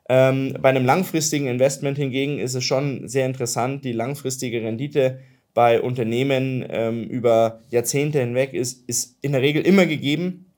Ähm, 0.10 0.58
bei 0.60 0.70
einem 0.70 0.86
langfristigen 0.86 1.48
Investment 1.48 1.98
hingegen 1.98 2.40
ist 2.40 2.56
es 2.56 2.64
schon 2.64 3.08
sehr 3.08 3.28
interessant, 3.28 3.86
die 3.86 3.92
langfristige 3.92 4.62
Rendite 4.64 5.20
bei 5.54 5.82
Unternehmen 5.82 6.66
ähm, 6.70 7.04
über 7.04 7.62
Jahrzehnte 7.70 8.20
hinweg 8.20 8.54
ist, 8.54 8.88
ist 8.90 9.18
in 9.22 9.32
der 9.32 9.42
Regel 9.42 9.66
immer 9.66 9.86
gegeben. 9.86 10.52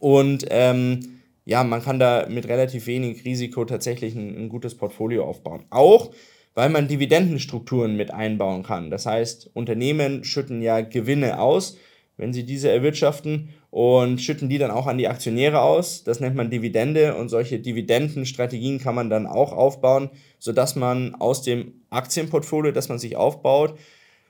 Und 0.00 0.46
ähm, 0.50 1.20
ja, 1.44 1.64
man 1.64 1.82
kann 1.82 1.98
da 1.98 2.26
mit 2.28 2.48
relativ 2.48 2.86
wenig 2.86 3.24
Risiko 3.24 3.64
tatsächlich 3.64 4.14
ein, 4.14 4.36
ein 4.36 4.48
gutes 4.48 4.76
Portfolio 4.76 5.24
aufbauen. 5.24 5.64
Auch 5.70 6.10
weil 6.58 6.70
man 6.70 6.88
Dividendenstrukturen 6.88 7.96
mit 7.96 8.12
einbauen 8.12 8.64
kann. 8.64 8.90
Das 8.90 9.06
heißt, 9.06 9.50
Unternehmen 9.54 10.24
schütten 10.24 10.60
ja 10.60 10.80
Gewinne 10.80 11.38
aus, 11.38 11.78
wenn 12.18 12.34
sie 12.34 12.44
diese 12.44 12.70
erwirtschaften 12.70 13.48
und 13.70 14.20
schütten 14.20 14.48
die 14.48 14.58
dann 14.58 14.70
auch 14.70 14.86
an 14.86 14.98
die 14.98 15.08
Aktionäre 15.08 15.62
aus. 15.62 16.04
Das 16.04 16.20
nennt 16.20 16.36
man 16.36 16.50
Dividende 16.50 17.14
und 17.14 17.28
solche 17.30 17.60
Dividendenstrategien 17.60 18.80
kann 18.80 18.94
man 18.94 19.08
dann 19.08 19.26
auch 19.26 19.52
aufbauen, 19.52 20.10
sodass 20.38 20.76
man 20.76 21.14
aus 21.14 21.42
dem 21.42 21.72
Aktienportfolio, 21.88 22.72
das 22.72 22.88
man 22.88 22.98
sich 22.98 23.16
aufbaut, 23.16 23.78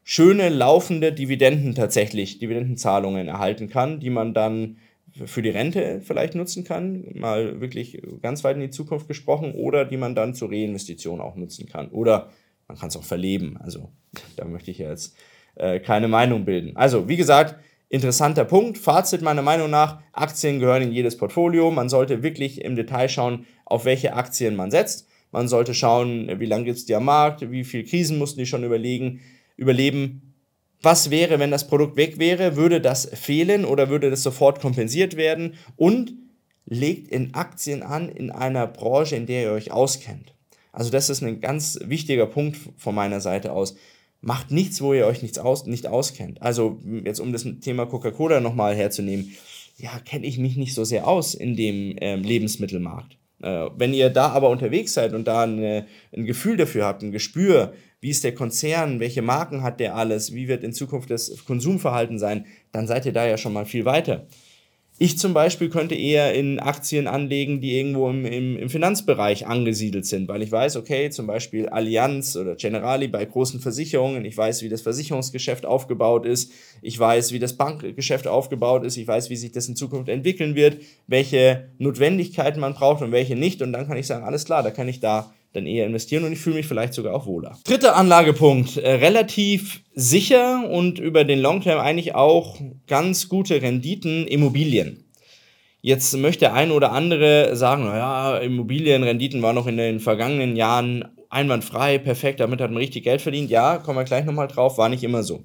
schöne 0.05 0.51
laufende 0.51 1.13
Dividenden 1.13 1.75
tatsächlich, 1.75 2.39
Dividendenzahlungen 2.39 3.27
erhalten 3.27 3.69
kann, 3.69 4.01
die 4.01 4.11
man 4.11 4.35
dann 4.35 4.77
für 5.25 5.43
die 5.43 5.51
Rente 5.51 6.01
vielleicht 6.03 6.35
nutzen 6.35 6.65
kann, 6.65 7.07
mal 7.15 7.61
wirklich 7.61 8.01
ganz 8.23 8.45
weit 8.45 8.57
in 8.57 8.63
die 8.63 8.71
Zukunft 8.71 9.09
gesprochen, 9.09 9.53
oder 9.53 9.85
die 9.85 9.97
man 9.97 10.15
dann 10.15 10.35
zur 10.35 10.51
Reinvestition 10.51 11.21
auch 11.21 11.37
nutzen 11.37 11.67
kann. 11.67 11.89
Oder 11.89 12.31
man 12.69 12.79
kann 12.79 12.89
es 12.89 12.97
auch 12.97 13.05
verleben. 13.05 13.57
Also 13.59 13.91
da 14.37 14.45
möchte 14.45 14.71
ich 14.71 14.79
jetzt 14.79 15.17
äh, 15.57 15.81
keine 15.81 16.09
Meinung 16.09 16.45
bilden. 16.45 16.77
Also 16.77 17.09
wie 17.09 17.17
gesagt, 17.17 17.57
interessanter 17.89 18.45
Punkt. 18.45 18.79
Fazit 18.79 19.23
meiner 19.23 19.43
Meinung 19.43 19.71
nach, 19.71 20.01
Aktien 20.13 20.61
gehören 20.61 20.83
in 20.83 20.93
jedes 20.93 21.17
Portfolio. 21.17 21.71
Man 21.71 21.89
sollte 21.89 22.23
wirklich 22.23 22.63
im 22.63 22.77
Detail 22.77 23.09
schauen, 23.09 23.47
auf 23.65 23.85
welche 23.85 24.15
Aktien 24.15 24.57
man 24.57 24.71
setzt. 24.71 25.09
Man 25.31 25.49
sollte 25.49 25.75
schauen, 25.75 26.41
wie 26.41 26.47
lange 26.47 26.65
gibt 26.65 26.79
es 26.79 26.87
die 26.87 26.95
am 26.95 27.05
Markt, 27.05 27.51
wie 27.51 27.65
viele 27.65 27.85
Krisen 27.85 28.19
mussten 28.19 28.39
die 28.39 28.47
schon 28.47 28.65
überlegen 28.65 29.21
überleben, 29.57 30.29
was 30.81 31.11
wäre, 31.11 31.39
wenn 31.41 31.51
das 31.51 31.67
Produkt 31.67 31.97
weg 31.97 32.19
wäre? 32.19 32.57
Würde 32.57 32.81
das 32.81 33.11
fehlen 33.13 33.65
oder 33.65 33.89
würde 33.91 34.11
das 34.11 34.23
sofort 34.23 34.61
kompensiert 34.61 35.17
werden? 35.17 35.55
Und 35.77 36.15
legt 36.65 37.09
in 37.09 37.35
Aktien 37.35 37.83
an 37.83 38.09
in 38.09 38.31
einer 38.31 38.67
Branche, 38.67 39.17
in 39.17 39.27
der 39.27 39.43
ihr 39.43 39.53
euch 39.53 39.73
auskennt. 39.73 40.35
Also 40.71 40.91
das 40.91 41.11
ist 41.11 41.23
ein 41.23 41.41
ganz 41.41 41.79
wichtiger 41.83 42.27
Punkt 42.27 42.57
von 42.77 42.95
meiner 42.95 43.21
Seite 43.21 43.53
aus. 43.53 43.77
Macht 44.21 44.51
nichts, 44.51 44.81
wo 44.81 44.93
ihr 44.95 45.07
euch 45.07 45.23
nichts 45.23 45.39
aus, 45.39 45.67
nicht 45.67 45.87
auskennt. 45.87 46.43
Also 46.43 46.79
jetzt 47.05 47.21
um 47.21 47.33
das 47.33 47.47
Thema 47.61 47.87
Coca-Cola 47.87 48.41
nochmal 48.41 48.75
herzunehmen, 48.75 49.33
ja, 49.77 49.99
kenne 50.05 50.27
ich 50.27 50.39
mich 50.39 50.57
nicht 50.57 50.75
so 50.75 50.85
sehr 50.85 51.07
aus 51.07 51.35
in 51.35 51.57
dem 51.57 51.97
äh, 51.99 52.17
Lebensmittelmarkt. 52.17 53.17
Äh, 53.41 53.67
wenn 53.77 53.95
ihr 53.95 54.11
da 54.11 54.31
aber 54.31 54.51
unterwegs 54.51 54.95
seid 54.95 55.15
und 55.15 55.29
da 55.29 55.45
eine, 55.45 55.87
ein 56.13 56.25
Gefühl 56.25 56.57
dafür 56.57 56.85
habt, 56.85 57.03
ein 57.03 57.13
Gespür, 57.13 57.73
wie 58.01 58.11
ist 58.11 58.25
der 58.25 58.35
Konzern, 58.35 59.01
welche 59.01 59.23
Marken 59.23 59.63
hat 59.63 59.81
der 59.81 59.95
alles, 59.97 60.35
wie 60.35 60.49
wird 60.49 60.65
in 60.65 60.73
Zukunft 60.73 61.11
das 61.11 61.45
Konsumverhalten 61.45 62.19
sein, 62.19 62.47
dann 62.73 62.87
seid 62.87 63.07
ihr 63.07 63.13
da 63.13 63.27
ja 63.27 63.37
schon 63.37 63.53
mal 63.53 63.67
viel 63.67 63.85
weiter. 63.85 64.27
Ich 65.01 65.17
zum 65.17 65.33
Beispiel 65.33 65.69
könnte 65.69 65.95
eher 65.95 66.35
in 66.35 66.59
Aktien 66.59 67.07
anlegen, 67.07 67.61
die 67.61 67.79
irgendwo 67.79 68.11
im, 68.11 68.25
im, 68.25 68.57
im, 68.59 68.69
Finanzbereich 68.69 69.47
angesiedelt 69.47 70.07
sind, 70.07 70.27
weil 70.27 70.43
ich 70.43 70.51
weiß, 70.51 70.75
okay, 70.75 71.09
zum 71.11 71.29
Beispiel 71.29 71.69
Allianz 71.69 72.35
oder 72.35 72.57
Generali 72.57 73.07
bei 73.07 73.25
großen 73.25 73.61
Versicherungen, 73.61 74.25
ich 74.25 74.37
weiß, 74.37 74.63
wie 74.63 74.69
das 74.69 74.83
Versicherungsgeschäft 74.83 75.65
aufgebaut 75.67 76.27
ist, 76.27 76.51
ich 76.83 76.99
weiß, 76.99 77.31
wie 77.33 77.39
das 77.39 77.57
Bankgeschäft 77.57 78.27
aufgebaut 78.27 78.85
ist, 78.85 78.97
ich 78.97 79.07
weiß, 79.07 79.31
wie 79.31 79.37
sich 79.37 79.53
das 79.53 79.69
in 79.69 79.77
Zukunft 79.77 80.09
entwickeln 80.09 80.57
wird, 80.57 80.79
welche 81.07 81.69
Notwendigkeiten 81.79 82.59
man 82.59 82.75
braucht 82.75 83.01
und 83.01 83.13
welche 83.13 83.37
nicht. 83.37 83.63
Und 83.63 83.73
dann 83.73 83.87
kann 83.87 83.99
ich 83.99 84.09
sagen, 84.09 84.25
alles 84.25 84.47
klar, 84.47 84.65
da 84.65 84.73
kann 84.73 84.89
ich 84.89 84.99
da 84.99 85.33
dann 85.53 85.67
eher 85.67 85.87
investieren 85.87 86.25
und 86.25 86.33
ich 86.33 86.39
fühle 86.39 86.57
mich 86.57 86.67
vielleicht 86.67 86.95
sogar 86.95 87.15
auch 87.15 87.27
wohler. 87.27 87.59
Dritter 87.65 87.97
Anlagepunkt, 87.97 88.77
äh, 88.77 88.95
relativ 88.95 89.83
sicher 89.95 90.69
und 90.71 90.99
über 90.99 91.25
den 91.25 91.41
Longterm 91.41 91.81
eigentlich 91.81 92.15
auch 92.15 92.59
ganz 92.87 93.29
gute 93.29 93.61
Renditen, 93.63 94.27
Immobilien. 94.27 95.05
Jetzt 95.81 96.17
möchte 96.17 96.53
ein 96.53 96.71
oder 96.73 96.93
andere 96.93 97.57
sagen, 97.57 97.85
naja, 97.85 98.39
Immobilienrenditen 98.39 99.43
waren 99.43 99.55
noch 99.55 99.67
in 99.67 99.77
den 99.77 100.01
vergangenen 100.01 100.57
Jahren 100.57 101.05
einwandfrei, 101.31 101.99
perfekt, 101.99 102.41
damit 102.41 102.61
hat 102.61 102.71
man 102.71 102.79
richtig 102.79 103.05
Geld 103.05 103.23
verdient. 103.23 103.51
Ja, 103.51 103.79
kommen 103.79 103.99
wir 103.99 104.05
gleich 104.05 104.25
nochmal 104.25 104.49
drauf, 104.49 104.79
war 104.79 104.89
nicht 104.89 105.05
immer 105.05 105.23
so. 105.23 105.45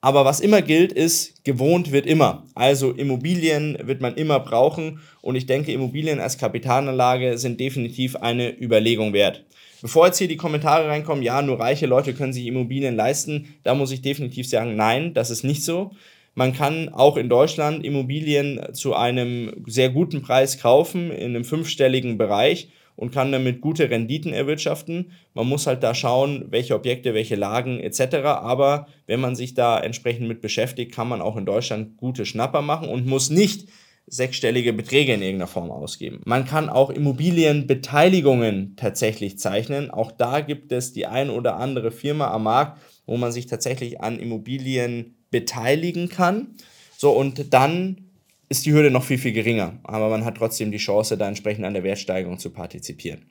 Aber 0.00 0.24
was 0.24 0.40
immer 0.40 0.62
gilt, 0.62 0.92
ist, 0.92 1.44
gewohnt 1.44 1.90
wird 1.90 2.06
immer. 2.06 2.44
Also 2.54 2.92
Immobilien 2.92 3.78
wird 3.82 4.00
man 4.00 4.14
immer 4.14 4.40
brauchen 4.40 5.00
und 5.22 5.36
ich 5.36 5.46
denke, 5.46 5.72
Immobilien 5.72 6.20
als 6.20 6.38
Kapitalanlage 6.38 7.38
sind 7.38 7.58
definitiv 7.58 8.16
eine 8.16 8.56
Überlegung 8.60 9.12
wert. 9.12 9.44
Bevor 9.82 10.06
jetzt 10.06 10.18
hier 10.18 10.28
die 10.28 10.36
Kommentare 10.36 10.88
reinkommen, 10.88 11.22
ja, 11.22 11.42
nur 11.42 11.60
reiche 11.60 11.86
Leute 11.86 12.14
können 12.14 12.32
sich 12.32 12.46
Immobilien 12.46 12.96
leisten, 12.96 13.54
da 13.62 13.74
muss 13.74 13.90
ich 13.90 14.02
definitiv 14.02 14.48
sagen, 14.48 14.76
nein, 14.76 15.12
das 15.14 15.30
ist 15.30 15.44
nicht 15.44 15.64
so. 15.64 15.92
Man 16.34 16.52
kann 16.52 16.90
auch 16.90 17.16
in 17.16 17.28
Deutschland 17.28 17.84
Immobilien 17.84 18.60
zu 18.72 18.94
einem 18.94 19.64
sehr 19.66 19.88
guten 19.88 20.22
Preis 20.22 20.60
kaufen, 20.60 21.10
in 21.10 21.34
einem 21.34 21.44
fünfstelligen 21.44 22.18
Bereich 22.18 22.68
und 22.96 23.12
kann 23.12 23.30
damit 23.30 23.60
gute 23.60 23.88
Renditen 23.90 24.32
erwirtschaften. 24.32 25.12
Man 25.34 25.46
muss 25.46 25.66
halt 25.66 25.82
da 25.82 25.94
schauen, 25.94 26.46
welche 26.50 26.74
Objekte, 26.74 27.14
welche 27.14 27.36
Lagen 27.36 27.78
etc. 27.78 28.16
Aber 28.24 28.88
wenn 29.06 29.20
man 29.20 29.36
sich 29.36 29.54
da 29.54 29.78
entsprechend 29.78 30.26
mit 30.26 30.40
beschäftigt, 30.40 30.92
kann 30.94 31.08
man 31.08 31.20
auch 31.20 31.36
in 31.36 31.46
Deutschland 31.46 31.96
gute 31.96 32.26
Schnapper 32.26 32.62
machen 32.62 32.88
und 32.88 33.06
muss 33.06 33.30
nicht 33.30 33.68
sechsstellige 34.06 34.72
Beträge 34.72 35.14
in 35.14 35.22
irgendeiner 35.22 35.48
Form 35.48 35.70
ausgeben. 35.70 36.20
Man 36.24 36.46
kann 36.46 36.68
auch 36.68 36.90
Immobilienbeteiligungen 36.90 38.76
tatsächlich 38.76 39.38
zeichnen. 39.38 39.90
Auch 39.90 40.12
da 40.12 40.40
gibt 40.40 40.72
es 40.72 40.92
die 40.92 41.06
ein 41.06 41.28
oder 41.28 41.56
andere 41.56 41.90
Firma 41.90 42.30
am 42.30 42.44
Markt, 42.44 42.80
wo 43.04 43.16
man 43.16 43.32
sich 43.32 43.46
tatsächlich 43.46 44.00
an 44.00 44.18
Immobilien 44.18 45.16
beteiligen 45.30 46.08
kann. 46.08 46.54
So, 46.96 47.10
und 47.10 47.52
dann 47.52 48.05
ist 48.48 48.66
die 48.66 48.72
Hürde 48.72 48.90
noch 48.90 49.04
viel, 49.04 49.18
viel 49.18 49.32
geringer. 49.32 49.78
Aber 49.84 50.08
man 50.08 50.24
hat 50.24 50.36
trotzdem 50.36 50.70
die 50.70 50.78
Chance, 50.78 51.16
da 51.16 51.28
entsprechend 51.28 51.64
an 51.64 51.74
der 51.74 51.84
Wertsteigerung 51.84 52.38
zu 52.38 52.50
partizipieren. 52.50 53.30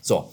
So, 0.00 0.30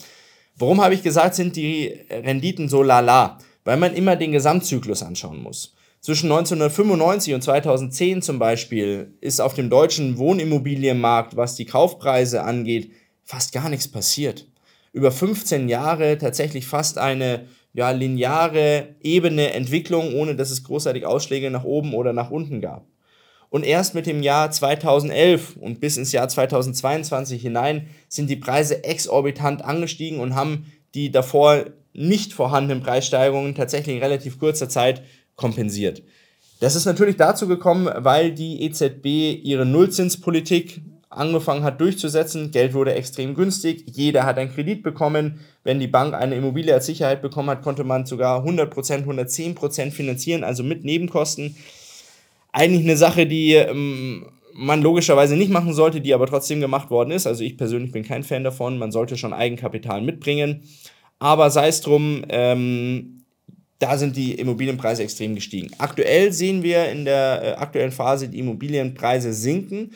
warum 0.57 0.81
habe 0.81 0.93
ich 0.93 1.03
gesagt, 1.03 1.35
sind 1.35 1.55
die 1.55 1.87
Renditen 2.09 2.69
so 2.69 2.83
lala? 2.83 3.39
Weil 3.63 3.77
man 3.77 3.95
immer 3.95 4.15
den 4.15 4.31
Gesamtzyklus 4.31 5.01
anschauen 5.01 5.41
muss. 5.41 5.75
Zwischen 6.01 6.31
1995 6.31 7.33
und 7.33 7.41
2010 7.41 8.21
zum 8.21 8.37
Beispiel 8.37 9.15
ist 9.21 9.41
auf 9.41 9.55
dem 9.55 9.71
deutschen 9.71 10.19
Wohnimmobilienmarkt, 10.19 11.35
was 11.35 11.55
die 11.55 11.65
Kaufpreise 11.65 12.43
angeht, 12.43 12.91
fast 13.23 13.53
gar 13.53 13.69
nichts 13.69 13.87
passiert. 13.87 14.47
Über 14.93 15.11
15 15.11 15.67
Jahre 15.67 16.19
tatsächlich 16.19 16.67
fast 16.67 16.99
eine 16.99 17.47
ja, 17.73 17.89
lineare, 17.89 18.95
ebene 19.01 19.53
Entwicklung, 19.53 20.13
ohne 20.13 20.35
dass 20.35 20.51
es 20.51 20.63
großartig 20.63 21.07
Ausschläge 21.07 21.49
nach 21.49 21.63
oben 21.63 21.95
oder 21.95 22.13
nach 22.13 22.29
unten 22.29 22.61
gab. 22.61 22.85
Und 23.55 23.63
erst 23.63 23.95
mit 23.95 24.05
dem 24.05 24.21
Jahr 24.21 24.51
2011 24.51 25.55
und 25.55 25.79
bis 25.79 25.95
ins 25.95 26.11
Jahr 26.11 26.27
2022 26.27 27.41
hinein 27.41 27.87
sind 28.09 28.29
die 28.29 28.35
Preise 28.35 28.83
exorbitant 28.83 29.63
angestiegen 29.63 30.19
und 30.19 30.35
haben 30.35 30.65
die 30.93 31.09
davor 31.09 31.63
nicht 31.93 32.33
vorhandenen 32.33 32.83
Preissteigerungen 32.83 33.55
tatsächlich 33.55 33.95
in 33.95 34.03
relativ 34.03 34.39
kurzer 34.39 34.67
Zeit 34.67 35.03
kompensiert. 35.37 36.03
Das 36.59 36.75
ist 36.75 36.83
natürlich 36.83 37.15
dazu 37.15 37.47
gekommen, 37.47 37.89
weil 37.95 38.33
die 38.33 38.61
EZB 38.63 39.39
ihre 39.41 39.65
Nullzinspolitik 39.65 40.81
angefangen 41.09 41.63
hat 41.63 41.79
durchzusetzen. 41.79 42.51
Geld 42.51 42.73
wurde 42.73 42.93
extrem 42.95 43.35
günstig. 43.35 43.85
Jeder 43.89 44.25
hat 44.25 44.37
einen 44.37 44.53
Kredit 44.53 44.83
bekommen. 44.83 45.39
Wenn 45.63 45.79
die 45.79 45.87
Bank 45.87 46.13
eine 46.13 46.35
Immobilie 46.35 46.73
als 46.73 46.87
Sicherheit 46.87 47.21
bekommen 47.21 47.51
hat, 47.51 47.61
konnte 47.61 47.85
man 47.85 48.05
sogar 48.05 48.45
100%, 48.45 49.05
110% 49.05 49.91
finanzieren, 49.91 50.43
also 50.43 50.61
mit 50.61 50.83
Nebenkosten. 50.83 51.55
Eigentlich 52.57 52.85
eine 52.85 52.95
Sache, 52.95 53.25
die 53.25 53.51
ähm, 53.51 54.27
man 54.53 54.81
logischerweise 54.81 55.35
nicht 55.35 55.51
machen 55.51 55.73
sollte, 55.73 55.99
die 55.99 56.13
aber 56.13 56.25
trotzdem 56.25 56.61
gemacht 56.61 56.89
worden 56.89 57.11
ist. 57.11 57.27
Also 57.27 57.43
ich 57.43 57.57
persönlich 57.57 57.91
bin 57.91 58.05
kein 58.05 58.23
Fan 58.23 58.45
davon. 58.45 58.77
Man 58.77 58.93
sollte 58.93 59.17
schon 59.17 59.33
Eigenkapital 59.33 59.99
mitbringen. 60.01 60.63
Aber 61.19 61.49
sei 61.49 61.67
es 61.67 61.81
drum, 61.81 62.23
ähm, 62.29 63.25
da 63.79 63.97
sind 63.97 64.15
die 64.15 64.35
Immobilienpreise 64.35 65.03
extrem 65.03 65.35
gestiegen. 65.35 65.71
Aktuell 65.79 66.31
sehen 66.31 66.63
wir 66.63 66.89
in 66.89 67.03
der 67.03 67.41
äh, 67.43 67.51
aktuellen 67.61 67.91
Phase 67.91 68.29
die 68.29 68.39
Immobilienpreise 68.39 69.33
sinken. 69.33 69.91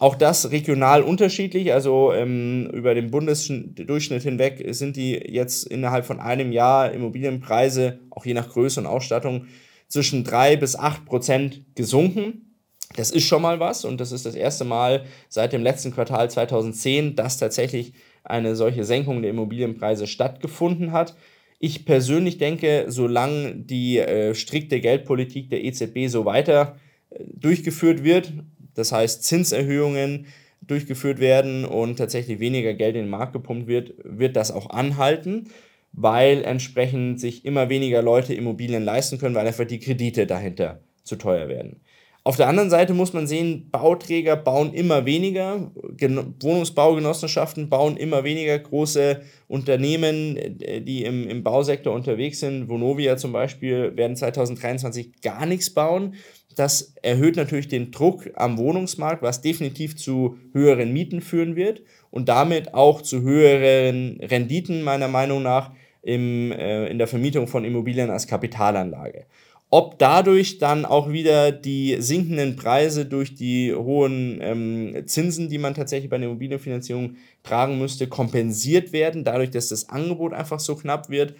Auch 0.00 0.16
das 0.16 0.50
regional 0.50 1.04
unterschiedlich, 1.04 1.72
also 1.72 2.12
ähm, 2.12 2.68
über 2.72 2.96
den 2.96 3.12
Bundesdurchschnitt 3.12 4.24
hinweg 4.24 4.66
sind 4.70 4.96
die 4.96 5.12
jetzt 5.12 5.68
innerhalb 5.68 6.04
von 6.04 6.18
einem 6.18 6.50
Jahr 6.50 6.90
Immobilienpreise, 6.90 8.00
auch 8.10 8.26
je 8.26 8.34
nach 8.34 8.48
Größe 8.48 8.80
und 8.80 8.86
Ausstattung, 8.86 9.46
zwischen 9.92 10.24
3 10.24 10.56
bis 10.56 10.74
8 10.74 11.04
Prozent 11.04 11.66
gesunken. 11.74 12.56
Das 12.96 13.10
ist 13.10 13.24
schon 13.24 13.42
mal 13.42 13.60
was 13.60 13.84
und 13.84 14.00
das 14.00 14.10
ist 14.10 14.24
das 14.24 14.34
erste 14.34 14.64
Mal 14.64 15.04
seit 15.28 15.52
dem 15.52 15.62
letzten 15.62 15.92
Quartal 15.92 16.30
2010, 16.30 17.14
dass 17.14 17.36
tatsächlich 17.36 17.92
eine 18.24 18.56
solche 18.56 18.84
Senkung 18.84 19.20
der 19.20 19.30
Immobilienpreise 19.32 20.06
stattgefunden 20.06 20.92
hat. 20.92 21.14
Ich 21.58 21.84
persönlich 21.84 22.38
denke, 22.38 22.86
solange 22.88 23.54
die 23.54 23.98
äh, 23.98 24.34
strikte 24.34 24.80
Geldpolitik 24.80 25.50
der 25.50 25.62
EZB 25.62 26.08
so 26.08 26.24
weiter 26.24 26.76
äh, 27.10 27.24
durchgeführt 27.34 28.02
wird, 28.02 28.32
das 28.74 28.92
heißt 28.92 29.22
Zinserhöhungen 29.24 30.26
durchgeführt 30.62 31.20
werden 31.20 31.66
und 31.66 31.96
tatsächlich 31.96 32.40
weniger 32.40 32.72
Geld 32.72 32.96
in 32.96 33.02
den 33.02 33.10
Markt 33.10 33.34
gepumpt 33.34 33.66
wird, 33.66 33.92
wird 34.04 34.36
das 34.36 34.52
auch 34.52 34.70
anhalten, 34.70 35.50
weil 35.92 36.42
entsprechend 36.44 37.20
sich 37.20 37.44
immer 37.44 37.68
weniger 37.68 38.02
Leute 38.02 38.34
Immobilien 38.34 38.84
leisten 38.84 39.18
können, 39.18 39.34
weil 39.34 39.46
einfach 39.46 39.66
die 39.66 39.80
Kredite 39.80 40.26
dahinter 40.26 40.80
zu 41.04 41.16
teuer 41.16 41.48
werden. 41.48 41.80
Auf 42.24 42.36
der 42.36 42.46
anderen 42.46 42.70
Seite 42.70 42.94
muss 42.94 43.12
man 43.12 43.26
sehen, 43.26 43.68
Bauträger 43.72 44.36
bauen 44.36 44.72
immer 44.72 45.04
weniger, 45.06 45.72
Gen 45.96 46.34
Wohnungsbaugenossenschaften 46.40 47.68
bauen 47.68 47.96
immer 47.96 48.22
weniger, 48.22 48.56
große 48.60 49.22
Unternehmen, 49.48 50.36
äh, 50.36 50.80
die 50.80 51.02
im, 51.02 51.28
im 51.28 51.42
Bausektor 51.42 51.92
unterwegs 51.92 52.38
sind, 52.38 52.68
Vonovia 52.68 53.16
zum 53.16 53.32
Beispiel, 53.32 53.96
werden 53.96 54.14
2023 54.14 55.20
gar 55.20 55.46
nichts 55.46 55.70
bauen. 55.70 56.14
Das 56.54 56.94
erhöht 57.02 57.34
natürlich 57.34 57.66
den 57.66 57.90
Druck 57.90 58.30
am 58.34 58.56
Wohnungsmarkt, 58.56 59.22
was 59.22 59.40
definitiv 59.40 59.96
zu 59.96 60.36
höheren 60.52 60.92
Mieten 60.92 61.22
führen 61.22 61.56
wird 61.56 61.82
und 62.10 62.28
damit 62.28 62.72
auch 62.72 63.02
zu 63.02 63.22
höheren 63.22 64.20
Renditen 64.20 64.82
meiner 64.82 65.08
Meinung 65.08 65.42
nach 65.42 65.72
im, 66.02 66.52
äh, 66.52 66.86
in 66.88 66.98
der 66.98 67.06
Vermietung 67.06 67.46
von 67.46 67.64
Immobilien 67.64 68.10
als 68.10 68.26
Kapitalanlage. 68.26 69.26
Ob 69.70 69.98
dadurch 69.98 70.58
dann 70.58 70.84
auch 70.84 71.10
wieder 71.10 71.50
die 71.50 71.96
sinkenden 71.98 72.56
Preise 72.56 73.06
durch 73.06 73.34
die 73.34 73.74
hohen 73.74 74.38
ähm, 74.42 75.06
Zinsen, 75.06 75.48
die 75.48 75.56
man 75.56 75.72
tatsächlich 75.72 76.10
bei 76.10 76.18
der 76.18 76.28
Immobilienfinanzierung 76.28 77.16
tragen 77.42 77.78
müsste, 77.78 78.06
kompensiert 78.06 78.92
werden, 78.92 79.24
dadurch, 79.24 79.50
dass 79.50 79.68
das 79.68 79.88
Angebot 79.88 80.34
einfach 80.34 80.60
so 80.60 80.76
knapp 80.76 81.08
wird, 81.08 81.34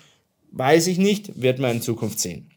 weiß 0.51 0.87
ich 0.87 0.97
nicht, 0.97 1.43
wird 1.43 1.59
man 1.59 1.73
in 1.73 1.83
Zukunft 1.83 2.21
sehen. 2.21 2.49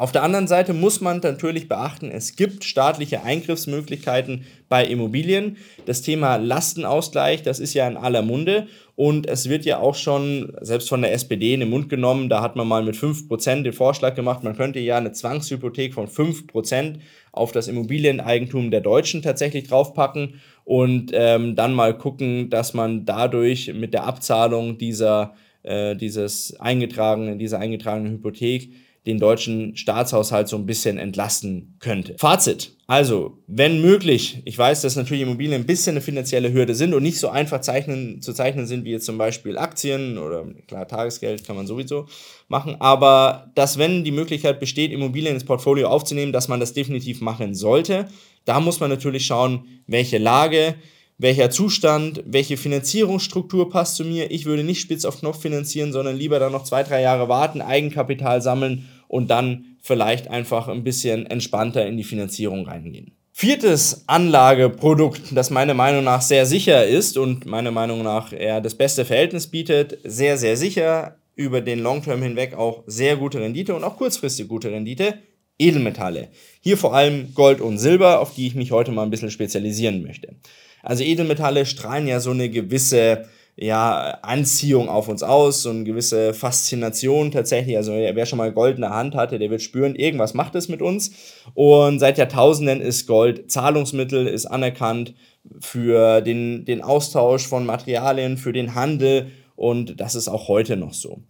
Auf 0.00 0.12
der 0.12 0.22
anderen 0.22 0.46
Seite 0.46 0.72
muss 0.72 1.02
man 1.02 1.18
natürlich 1.18 1.68
beachten, 1.68 2.10
es 2.10 2.34
gibt 2.34 2.64
staatliche 2.64 3.22
Eingriffsmöglichkeiten 3.22 4.46
bei 4.70 4.86
Immobilien. 4.86 5.58
Das 5.84 6.00
Thema 6.00 6.36
Lastenausgleich, 6.36 7.42
das 7.42 7.60
ist 7.60 7.74
ja 7.74 7.86
in 7.86 7.98
aller 7.98 8.22
Munde 8.22 8.66
und 8.96 9.28
es 9.28 9.50
wird 9.50 9.66
ja 9.66 9.78
auch 9.78 9.94
schon, 9.94 10.56
selbst 10.62 10.88
von 10.88 11.02
der 11.02 11.12
SPD, 11.12 11.52
in 11.52 11.60
den 11.60 11.68
Mund 11.68 11.90
genommen. 11.90 12.30
Da 12.30 12.40
hat 12.40 12.56
man 12.56 12.66
mal 12.66 12.82
mit 12.82 12.94
5% 12.94 13.62
den 13.62 13.74
Vorschlag 13.74 14.14
gemacht, 14.14 14.42
man 14.42 14.56
könnte 14.56 14.78
ja 14.78 14.96
eine 14.96 15.12
Zwangshypothek 15.12 15.92
von 15.92 16.06
5% 16.08 16.94
auf 17.32 17.52
das 17.52 17.68
Immobilieneigentum 17.68 18.70
der 18.70 18.80
Deutschen 18.80 19.20
tatsächlich 19.20 19.68
draufpacken 19.68 20.40
und 20.64 21.10
ähm, 21.12 21.56
dann 21.56 21.74
mal 21.74 21.92
gucken, 21.92 22.48
dass 22.48 22.72
man 22.72 23.04
dadurch 23.04 23.74
mit 23.74 23.92
der 23.92 24.04
Abzahlung 24.04 24.78
dieser, 24.78 25.34
äh, 25.62 25.94
dieses 25.94 26.58
eingetragenen, 26.58 27.38
dieser 27.38 27.58
eingetragenen 27.58 28.12
Hypothek 28.14 28.70
den 29.06 29.18
deutschen 29.18 29.76
Staatshaushalt 29.76 30.48
so 30.48 30.56
ein 30.56 30.66
bisschen 30.66 30.98
entlasten 30.98 31.76
könnte. 31.80 32.16
Fazit. 32.18 32.76
Also, 32.86 33.38
wenn 33.46 33.80
möglich, 33.80 34.42
ich 34.44 34.58
weiß, 34.58 34.82
dass 34.82 34.96
natürlich 34.96 35.22
Immobilien 35.22 35.62
ein 35.62 35.66
bisschen 35.66 35.92
eine 35.92 36.00
finanzielle 36.00 36.52
Hürde 36.52 36.74
sind 36.74 36.92
und 36.92 37.02
nicht 37.02 37.18
so 37.18 37.28
einfach 37.28 37.60
zeichnen, 37.60 38.20
zu 38.20 38.32
zeichnen 38.32 38.66
sind 38.66 38.84
wie 38.84 38.90
jetzt 38.90 39.06
zum 39.06 39.16
Beispiel 39.16 39.56
Aktien 39.56 40.18
oder 40.18 40.44
klar, 40.66 40.88
Tagesgeld 40.88 41.46
kann 41.46 41.56
man 41.56 41.66
sowieso 41.66 42.06
machen, 42.48 42.76
aber 42.80 43.50
dass, 43.54 43.78
wenn 43.78 44.04
die 44.04 44.10
Möglichkeit 44.10 44.60
besteht, 44.60 44.92
Immobilien 44.92 45.34
ins 45.34 45.44
Portfolio 45.44 45.88
aufzunehmen, 45.88 46.32
dass 46.32 46.48
man 46.48 46.60
das 46.60 46.72
definitiv 46.72 47.20
machen 47.20 47.54
sollte. 47.54 48.08
Da 48.44 48.58
muss 48.58 48.80
man 48.80 48.90
natürlich 48.90 49.24
schauen, 49.24 49.66
welche 49.86 50.18
Lage, 50.18 50.74
welcher 51.20 51.50
Zustand, 51.50 52.22
welche 52.24 52.56
Finanzierungsstruktur 52.56 53.68
passt 53.68 53.96
zu 53.96 54.04
mir. 54.04 54.30
Ich 54.30 54.46
würde 54.46 54.64
nicht 54.64 54.80
spitz 54.80 55.04
auf 55.04 55.20
Knopf 55.20 55.42
finanzieren, 55.42 55.92
sondern 55.92 56.16
lieber 56.16 56.38
dann 56.38 56.52
noch 56.52 56.64
zwei, 56.64 56.82
drei 56.82 57.02
Jahre 57.02 57.28
warten, 57.28 57.60
Eigenkapital 57.60 58.40
sammeln 58.40 58.88
und 59.06 59.30
dann 59.30 59.76
vielleicht 59.82 60.28
einfach 60.28 60.68
ein 60.68 60.82
bisschen 60.82 61.26
entspannter 61.26 61.86
in 61.86 61.98
die 61.98 62.04
Finanzierung 62.04 62.66
reingehen. 62.66 63.12
Viertes 63.32 64.04
Anlageprodukt, 64.06 65.20
das 65.32 65.50
meiner 65.50 65.74
Meinung 65.74 66.04
nach 66.04 66.22
sehr 66.22 66.46
sicher 66.46 66.86
ist 66.86 67.18
und 67.18 67.44
meiner 67.44 67.70
Meinung 67.70 68.02
nach 68.02 68.32
eher 68.32 68.62
das 68.62 68.74
beste 68.74 69.04
Verhältnis 69.04 69.46
bietet, 69.46 69.98
sehr, 70.04 70.38
sehr 70.38 70.56
sicher, 70.56 71.16
über 71.36 71.60
den 71.60 71.80
Long-Term 71.80 72.22
hinweg 72.22 72.54
auch 72.54 72.82
sehr 72.86 73.16
gute 73.16 73.40
Rendite 73.40 73.74
und 73.74 73.84
auch 73.84 73.96
kurzfristig 73.96 74.48
gute 74.48 74.70
Rendite, 74.70 75.14
Edelmetalle. 75.60 76.28
Hier 76.60 76.76
vor 76.76 76.94
allem 76.94 77.34
Gold 77.34 77.60
und 77.60 77.78
Silber, 77.78 78.20
auf 78.20 78.34
die 78.34 78.46
ich 78.46 78.54
mich 78.54 78.72
heute 78.72 78.92
mal 78.92 79.02
ein 79.02 79.10
bisschen 79.10 79.30
spezialisieren 79.30 80.02
möchte. 80.02 80.34
Also 80.82 81.04
Edelmetalle 81.04 81.66
strahlen 81.66 82.06
ja 82.06 82.20
so 82.20 82.30
eine 82.30 82.48
gewisse 82.48 83.26
ja, 83.56 84.18
Anziehung 84.22 84.88
auf 84.88 85.08
uns 85.08 85.22
aus, 85.22 85.62
so 85.62 85.70
eine 85.70 85.84
gewisse 85.84 86.32
Faszination 86.32 87.30
tatsächlich. 87.30 87.76
Also 87.76 87.92
wer 87.92 88.24
schon 88.24 88.38
mal 88.38 88.52
Gold 88.52 88.76
in 88.76 88.82
der 88.82 88.94
Hand 88.94 89.14
hatte, 89.14 89.38
der 89.38 89.50
wird 89.50 89.60
spüren, 89.60 89.94
irgendwas 89.94 90.32
macht 90.32 90.54
es 90.54 90.68
mit 90.68 90.80
uns. 90.80 91.10
Und 91.52 91.98
seit 91.98 92.16
Jahrtausenden 92.16 92.80
ist 92.80 93.06
Gold 93.06 93.50
Zahlungsmittel, 93.50 94.26
ist 94.26 94.46
anerkannt 94.46 95.14
für 95.60 96.22
den, 96.22 96.64
den 96.64 96.80
Austausch 96.80 97.46
von 97.46 97.66
Materialien, 97.66 98.38
für 98.38 98.52
den 98.52 98.74
Handel 98.74 99.30
und 99.56 100.00
das 100.00 100.14
ist 100.14 100.28
auch 100.28 100.48
heute 100.48 100.78
noch 100.78 100.94
so. 100.94 101.22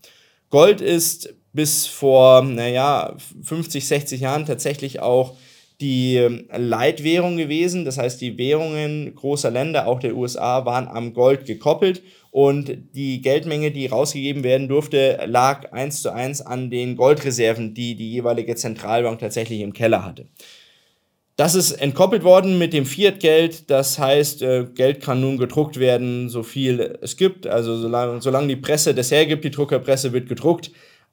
Gold 0.50 0.80
ist 0.80 1.34
bis 1.52 1.86
vor, 1.86 2.42
naja, 2.42 3.16
50, 3.42 3.86
60 3.86 4.20
Jahren 4.20 4.46
tatsächlich 4.46 5.00
auch 5.00 5.36
die 5.80 6.16
ähm, 6.16 6.46
Leitwährung 6.54 7.36
gewesen. 7.36 7.84
Das 7.84 7.98
heißt, 7.98 8.20
die 8.20 8.36
Währungen 8.38 9.14
großer 9.14 9.50
Länder, 9.50 9.86
auch 9.86 9.98
der 9.98 10.14
USA, 10.14 10.64
waren 10.66 10.88
am 10.88 11.14
Gold 11.14 11.46
gekoppelt 11.46 12.02
und 12.30 12.76
die 12.94 13.22
Geldmenge, 13.22 13.70
die 13.70 13.86
rausgegeben 13.86 14.44
werden 14.44 14.68
durfte, 14.68 15.18
lag 15.26 15.72
eins 15.72 16.02
zu 16.02 16.12
eins 16.12 16.40
an 16.40 16.70
den 16.70 16.96
Goldreserven, 16.96 17.74
die 17.74 17.96
die 17.96 18.12
jeweilige 18.12 18.54
Zentralbank 18.54 19.18
tatsächlich 19.18 19.60
im 19.60 19.72
Keller 19.72 20.04
hatte. 20.04 20.26
Das 21.36 21.54
ist 21.54 21.72
entkoppelt 21.72 22.22
worden 22.22 22.58
mit 22.58 22.74
dem 22.74 22.84
Fiat-Geld. 22.84 23.70
Das 23.70 23.98
heißt, 23.98 24.42
äh, 24.42 24.66
Geld 24.74 25.00
kann 25.00 25.22
nun 25.22 25.38
gedruckt 25.38 25.80
werden, 25.80 26.28
so 26.28 26.42
viel 26.42 26.98
es 27.00 27.16
gibt. 27.16 27.46
Also 27.46 27.76
solange, 27.78 28.20
solange 28.20 28.48
die 28.48 28.56
Presse 28.56 28.94
das 28.94 29.10
hergibt, 29.10 29.44
die 29.44 29.50
Druckerpresse 29.50 30.12
wird 30.12 30.28
gedruckt 30.28 30.70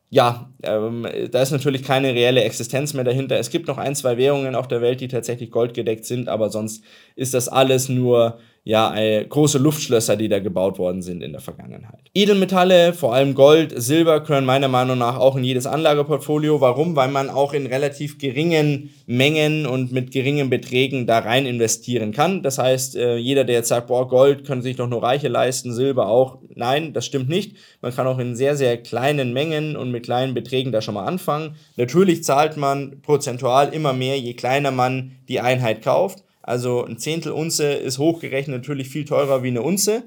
ja, 0.09 0.49
ähm, 0.63 1.05
da 1.31 1.41
ist 1.41 1.51
natürlich 1.51 1.83
keine 1.83 2.13
reelle 2.13 2.43
Existenz 2.43 2.93
mehr 2.93 3.03
dahinter. 3.03 3.37
Es 3.37 3.49
gibt 3.49 3.67
noch 3.67 3.77
ein, 3.77 3.95
zwei 3.95 4.17
Währungen 4.17 4.55
auf 4.55 4.67
der 4.67 4.81
Welt, 4.81 5.01
die 5.01 5.09
tatsächlich 5.09 5.51
goldgedeckt 5.51 6.05
sind, 6.05 6.29
aber 6.29 6.49
sonst 6.49 6.83
ist 7.15 7.33
das 7.33 7.49
alles 7.49 7.89
nur 7.89 8.39
ja, 8.67 8.93
äh, 8.97 9.23
große 9.23 9.59
Luftschlösser, 9.59 10.17
die 10.17 10.27
da 10.27 10.39
gebaut 10.39 10.77
worden 10.77 11.01
sind 11.01 11.23
in 11.23 11.31
der 11.31 11.39
Vergangenheit. 11.39 12.01
Edelmetalle, 12.13 12.91
vor 12.91 13.13
allem 13.13 13.33
Gold, 13.33 13.71
Silber, 13.73 14.19
gehören 14.19 14.43
meiner 14.43 14.67
Meinung 14.67 14.97
nach 14.97 15.17
auch 15.17 15.37
in 15.37 15.45
jedes 15.45 15.65
Anlageportfolio. 15.65 16.59
Warum? 16.59 16.97
Weil 16.97 17.07
man 17.07 17.29
auch 17.29 17.53
in 17.53 17.65
relativ 17.65 18.17
geringen 18.17 18.89
Mengen 19.05 19.65
und 19.65 19.93
mit 19.93 20.11
geringen 20.11 20.49
Beträgen 20.49 21.07
da 21.07 21.19
rein 21.19 21.45
investieren 21.45 22.11
kann. 22.11 22.43
Das 22.43 22.57
heißt, 22.57 22.97
äh, 22.97 23.15
jeder, 23.15 23.45
der 23.45 23.55
jetzt 23.55 23.69
sagt, 23.69 23.87
boah, 23.87 24.05
Gold 24.05 24.45
können 24.45 24.61
sich 24.61 24.75
doch 24.75 24.89
nur 24.89 25.01
Reiche 25.01 25.29
leisten, 25.29 25.73
Silber 25.73 26.09
auch. 26.09 26.39
Nein, 26.53 26.91
das 26.91 27.05
stimmt 27.05 27.29
nicht. 27.29 27.55
Man 27.81 27.95
kann 27.95 28.05
auch 28.05 28.19
in 28.19 28.35
sehr, 28.35 28.57
sehr 28.57 28.75
kleinen 28.75 29.31
Mengen 29.31 29.77
und 29.77 29.91
mit 29.91 30.03
kleinen 30.03 30.33
Beträgen 30.33 30.73
da 30.73 30.81
schon 30.81 30.95
mal 30.95 31.05
anfangen. 31.05 31.55
Natürlich 31.77 32.25
zahlt 32.25 32.57
man 32.57 33.01
prozentual 33.01 33.73
immer 33.73 33.93
mehr, 33.93 34.19
je 34.19 34.33
kleiner 34.33 34.71
man 34.71 35.13
die 35.29 35.39
Einheit 35.39 35.81
kauft. 35.81 36.25
Also 36.47 36.85
ein 36.85 36.97
Zehntel 36.97 37.33
Unze 37.33 37.73
ist 37.73 37.99
hochgerechnet 37.99 38.55
natürlich 38.55 38.87
viel 38.87 39.03
teurer 39.03 39.43
wie 39.43 39.49
eine 39.49 39.61
Unze, 39.61 40.03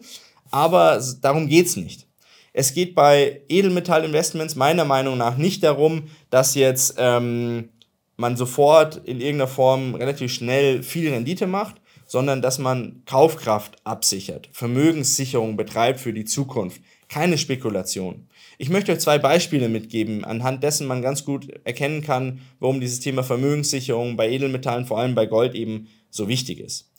aber 0.51 1.03
darum 1.21 1.49
geht 1.49 1.67
es 1.67 1.77
nicht. 1.77 2.07
Es 2.55 2.73
geht 2.73 2.95
bei 2.95 3.43
Edelmetallinvestments 3.51 4.57
meiner 4.57 4.87
Meinung 4.87 5.19
nach 5.19 5.37
nicht 5.37 5.63
darum, 5.63 6.05
dass 6.31 6.55
jetzt 6.55 6.95
ähm, 6.97 7.69
man 8.17 8.37
sofort 8.37 8.97
in 9.05 9.21
irgendeiner 9.21 9.49
Form 9.49 9.95
relativ 9.95 10.33
schnell 10.33 10.83
viel 10.83 11.11
Rendite 11.11 11.47
macht, 11.47 11.77
sondern 12.07 12.41
dass 12.41 12.59
man 12.59 13.03
Kaufkraft 13.05 13.77
absichert, 13.85 14.49
Vermögenssicherung 14.53 15.59
betreibt 15.59 16.01
für 16.01 16.15
die 16.15 16.25
Zukunft, 16.25 16.81
keine 17.09 17.37
Spekulation. 17.37 18.29
Ich 18.57 18.71
möchte 18.71 18.93
euch 18.93 19.01
zwei 19.01 19.19
Beispiele 19.19 19.69
mitgeben, 19.69 20.25
anhand 20.25 20.63
dessen 20.63 20.87
man 20.87 21.03
ganz 21.03 21.25
gut 21.25 21.49
erkennen 21.65 22.03
kann, 22.03 22.41
warum 22.61 22.81
dieses 22.81 23.01
Thema 23.01 23.23
Vermögenssicherung 23.23 24.17
bei 24.17 24.31
Edelmetallen, 24.31 24.87
vor 24.87 24.99
allem 24.99 25.15
bei 25.15 25.27
Gold 25.27 25.55
eben 25.55 25.89
so 26.11 26.29
wichtig 26.29 26.61
ist. 26.61 26.91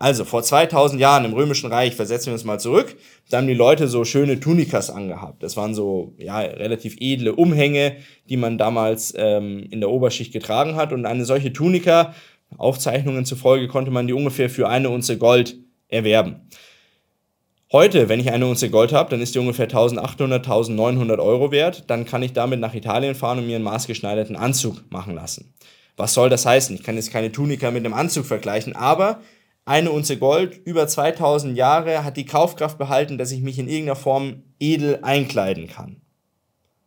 Also 0.00 0.24
vor 0.24 0.42
2000 0.42 0.98
Jahren 0.98 1.26
im 1.26 1.34
Römischen 1.34 1.70
Reich, 1.70 1.94
versetzen 1.94 2.28
wir 2.28 2.32
uns 2.32 2.44
mal 2.44 2.58
zurück, 2.58 2.96
da 3.28 3.36
haben 3.36 3.46
die 3.46 3.54
Leute 3.54 3.86
so 3.86 4.04
schöne 4.04 4.40
Tunikas 4.40 4.88
angehabt. 4.88 5.42
Das 5.42 5.58
waren 5.58 5.74
so 5.74 6.14
ja, 6.16 6.38
relativ 6.38 6.96
edle 7.00 7.34
Umhänge, 7.34 7.96
die 8.30 8.38
man 8.38 8.56
damals 8.56 9.12
ähm, 9.14 9.66
in 9.70 9.80
der 9.80 9.90
Oberschicht 9.90 10.32
getragen 10.32 10.74
hat. 10.76 10.94
Und 10.94 11.04
eine 11.04 11.26
solche 11.26 11.52
Tunika, 11.52 12.14
Aufzeichnungen 12.56 13.26
zufolge, 13.26 13.68
konnte 13.68 13.90
man 13.90 14.06
die 14.06 14.14
ungefähr 14.14 14.48
für 14.48 14.70
eine 14.70 14.88
Unze 14.88 15.18
Gold 15.18 15.58
erwerben. 15.88 16.48
Heute, 17.70 18.08
wenn 18.08 18.20
ich 18.20 18.32
eine 18.32 18.46
Unze 18.46 18.70
Gold 18.70 18.92
habe, 18.92 19.10
dann 19.10 19.20
ist 19.20 19.34
die 19.34 19.38
ungefähr 19.38 19.66
1800, 19.66 20.44
1900 20.44 21.20
Euro 21.20 21.52
wert. 21.52 21.84
Dann 21.88 22.06
kann 22.06 22.22
ich 22.22 22.32
damit 22.32 22.58
nach 22.58 22.74
Italien 22.74 23.14
fahren 23.14 23.38
und 23.38 23.46
mir 23.46 23.56
einen 23.56 23.64
maßgeschneiderten 23.64 24.34
Anzug 24.34 24.90
machen 24.90 25.14
lassen. 25.14 25.52
Was 26.00 26.14
soll 26.14 26.30
das 26.30 26.46
heißen? 26.46 26.74
Ich 26.74 26.82
kann 26.82 26.96
jetzt 26.96 27.12
keine 27.12 27.30
Tunika 27.30 27.70
mit 27.70 27.84
einem 27.84 27.92
Anzug 27.92 28.24
vergleichen, 28.24 28.74
aber 28.74 29.20
eine 29.66 29.90
Unze 29.90 30.16
Gold 30.16 30.58
über 30.64 30.88
2000 30.88 31.54
Jahre 31.54 32.04
hat 32.04 32.16
die 32.16 32.24
Kaufkraft 32.24 32.78
behalten, 32.78 33.18
dass 33.18 33.32
ich 33.32 33.42
mich 33.42 33.58
in 33.58 33.68
irgendeiner 33.68 33.96
Form 33.96 34.42
edel 34.58 35.00
einkleiden 35.02 35.68
kann. 35.68 36.00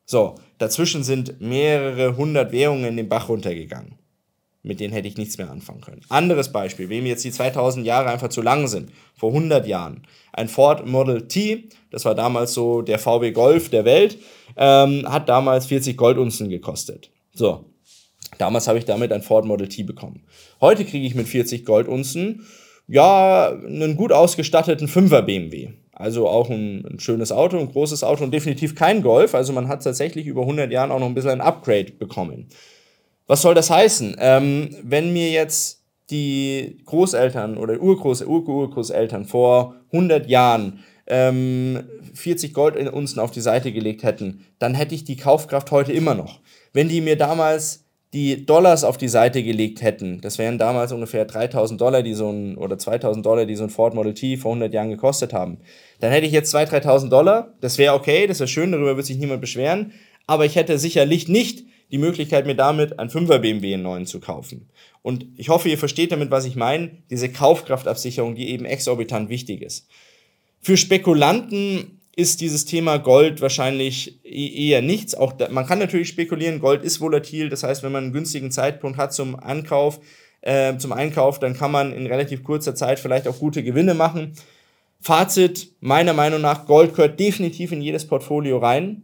So, 0.06 0.34
dazwischen 0.58 1.04
sind 1.04 1.40
mehrere 1.40 2.18
hundert 2.18 2.52
Währungen 2.52 2.86
in 2.86 2.98
den 2.98 3.08
Bach 3.08 3.30
runtergegangen. 3.30 4.00
Mit 4.64 4.80
denen 4.80 4.94
hätte 4.94 5.08
ich 5.08 5.18
nichts 5.18 5.38
mehr 5.38 5.52
anfangen 5.52 5.82
können. 5.82 6.02
Anderes 6.10 6.52
Beispiel, 6.52 6.90
wem 6.90 7.06
jetzt 7.06 7.24
die 7.24 7.32
2000 7.32 7.86
Jahre 7.86 8.10
einfach 8.10 8.30
zu 8.30 8.42
lang 8.42 8.68
sind, 8.68 8.92
vor 9.14 9.30
100 9.30 9.68
Jahren. 9.68 10.08
Ein 10.32 10.48
Ford 10.48 10.88
Model 10.88 11.28
T, 11.28 11.70
das 11.92 12.06
war 12.06 12.16
damals 12.16 12.56
so 12.56 12.82
der 12.82 12.98
VW 12.98 13.32
Golf 13.32 13.70
der 13.70 13.86
Welt, 13.86 14.18
ähm, 14.58 15.06
hat 15.08 15.30
damals 15.30 15.68
40 15.68 15.98
Goldunzen 15.98 16.50
gekostet. 16.50 17.12
So, 17.34 17.66
Damals 18.38 18.68
habe 18.68 18.80
ich 18.80 18.86
damit 18.86 19.12
ein 19.12 19.22
Ford 19.22 19.46
Model 19.46 19.68
T 19.68 19.84
bekommen. 19.84 20.24
Heute 20.62 20.86
kriege 20.86 21.06
ich 21.06 21.16
mit 21.16 21.28
40 21.28 21.66
Goldunzen 21.66 22.46
ja 22.88 23.50
einen 23.50 23.96
gut 23.96 24.12
ausgestatteten 24.12 24.88
5er 24.88 25.22
BMW. 25.22 25.70
Also 25.94 26.28
auch 26.28 26.50
ein, 26.50 26.86
ein, 26.86 27.00
schönes 27.00 27.32
Auto, 27.32 27.58
ein 27.58 27.72
großes 27.72 28.04
Auto 28.04 28.24
und 28.24 28.34
definitiv 28.34 28.76
kein 28.76 29.04
Golf. 29.04 29.36
Also 29.36 29.54
man 29.54 29.68
hat 29.68 29.84
tatsächlich 29.84 30.26
über 30.26 30.42
100 30.42 30.72
Jahren 30.72 30.92
auch 30.92 31.00
noch 31.00 31.06
ein 31.06 31.14
bisschen 31.14 31.32
ein 31.32 31.42
Upgrade 31.42 31.92
bekommen. 31.92 32.48
Was 33.28 33.42
soll 33.42 33.54
das 33.54 33.70
heißen? 33.70 34.16
Ähm, 34.20 34.76
wenn 34.84 35.14
mir 35.14 35.30
jetzt 35.30 35.84
die 36.10 36.80
Großeltern 36.86 37.58
oder 37.58 37.80
Urgroß 37.80 38.24
Urgroßeltern 38.24 39.26
vor 39.26 39.76
100 39.92 40.28
Jahren 40.28 40.80
ähm, 41.08 41.84
40 42.14 42.54
Goldunzen 42.54 43.20
auf 43.20 43.32
die 43.32 43.42
Seite 43.42 43.72
gelegt 43.72 44.04
hätten, 44.04 44.46
dann 44.60 44.74
hätte 44.74 44.96
ich 44.96 45.04
die 45.04 45.18
Kaufkraft 45.18 45.72
heute 45.72 45.94
immer 45.94 46.16
noch. 46.16 46.40
Wenn 46.74 46.90
die 46.90 47.02
mir 47.02 47.18
damals 47.18 47.83
die 48.14 48.46
Dollars 48.46 48.84
auf 48.84 48.98
die 48.98 49.08
Seite 49.08 49.42
gelegt 49.42 49.82
hätten, 49.82 50.22
das 50.22 50.38
wären 50.38 50.60
damals 50.60 50.92
ungefähr 50.92 51.26
3000 51.26 51.82
Dollar, 51.82 52.04
die 52.04 52.14
so 52.14 52.30
ein, 52.30 52.56
oder 52.58 52.78
2000 52.78 53.26
Dollar, 53.26 53.46
die 53.46 53.56
so 53.56 53.64
ein 53.64 53.72
Ford 53.72 53.96
Model 53.96 54.14
T 54.14 54.38
vor 54.38 54.52
100 54.52 54.72
Jahren 54.74 54.90
gekostet 54.90 55.34
haben, 55.34 55.58
dann 56.00 56.12
hätte 56.12 56.28
ich 56.28 56.32
jetzt 56.32 56.54
2.000, 56.54 56.84
3.000 56.84 57.10
Dollar, 57.10 57.54
das 57.60 57.78
wäre 57.78 57.96
okay, 57.96 58.28
das 58.28 58.40
wäre 58.40 58.48
schön, 58.48 58.72
darüber 58.72 58.96
wird 58.96 59.08
sich 59.08 59.18
niemand 59.18 59.42
beschweren, 59.42 59.94
aber 60.28 60.46
ich 60.46 60.56
hätte 60.56 60.78
sicherlich 60.78 61.28
nicht 61.28 61.66
die 61.92 61.98
Möglichkeit, 61.98 62.46
mir 62.46 62.56
damit 62.56 63.00
ein 63.00 63.10
5er 63.10 63.40
BMW 63.40 63.74
in 63.74 63.82
neuen 63.82 64.06
zu 64.06 64.20
kaufen. 64.20 64.70
Und 65.02 65.26
ich 65.36 65.50
hoffe, 65.50 65.70
ihr 65.70 65.78
versteht 65.78 66.12
damit, 66.12 66.32
was 66.32 66.46
ich 66.46 66.56
meine, 66.56 66.92
diese 67.10 67.30
Kaufkraftabsicherung, 67.30 68.36
die 68.36 68.50
eben 68.50 68.66
exorbitant 68.66 69.30
wichtig 69.30 69.62
ist. 69.62 69.88
Für 70.62 70.78
Spekulanten 70.78 72.00
ist 72.16 72.42
dieses 72.42 72.66
Thema 72.66 72.98
Gold 72.98 73.42
wahrscheinlich 73.42 74.24
e-, 74.24 74.70
eher 74.70 74.82
nichts. 74.82 75.16
Auch 75.16 75.34
da, 75.34 75.50
man 75.50 75.66
kann 75.66 75.80
natürlich 75.80 76.10
spekulieren, 76.10 76.60
Gold 76.60 76.84
ist 76.84 77.02
volatil, 77.02 77.50
das 77.50 77.64
heißt, 77.64 77.84
wenn 77.84 77.92
man 77.92 78.06
einen 78.06 78.14
günstigen 78.14 78.52
Zeitpunkt 78.52 78.98
hat 78.98 79.14
zum 79.14 79.36
Ankauf, 79.36 80.00
äh, 80.42 80.78
zum 80.78 80.92
Einkauf, 80.92 81.40
dann 81.40 81.56
kann 81.56 81.72
man 81.72 81.94
in 81.94 82.06
relativ 82.06 82.44
kurzer 82.44 82.76
Zeit 82.76 83.00
vielleicht 83.00 83.28
auch 83.28 83.40
gute 83.40 83.64
Gewinne 83.64 83.94
machen. 83.94 84.34
Fazit, 85.02 85.70
meiner 85.82 86.14
Meinung 86.14 86.42
nach, 86.42 86.66
Gold 86.66 86.96
gehört 86.96 87.20
definitiv 87.20 87.72
in 87.72 87.82
jedes 87.82 88.08
Portfolio 88.08 88.58
rein. 88.60 89.04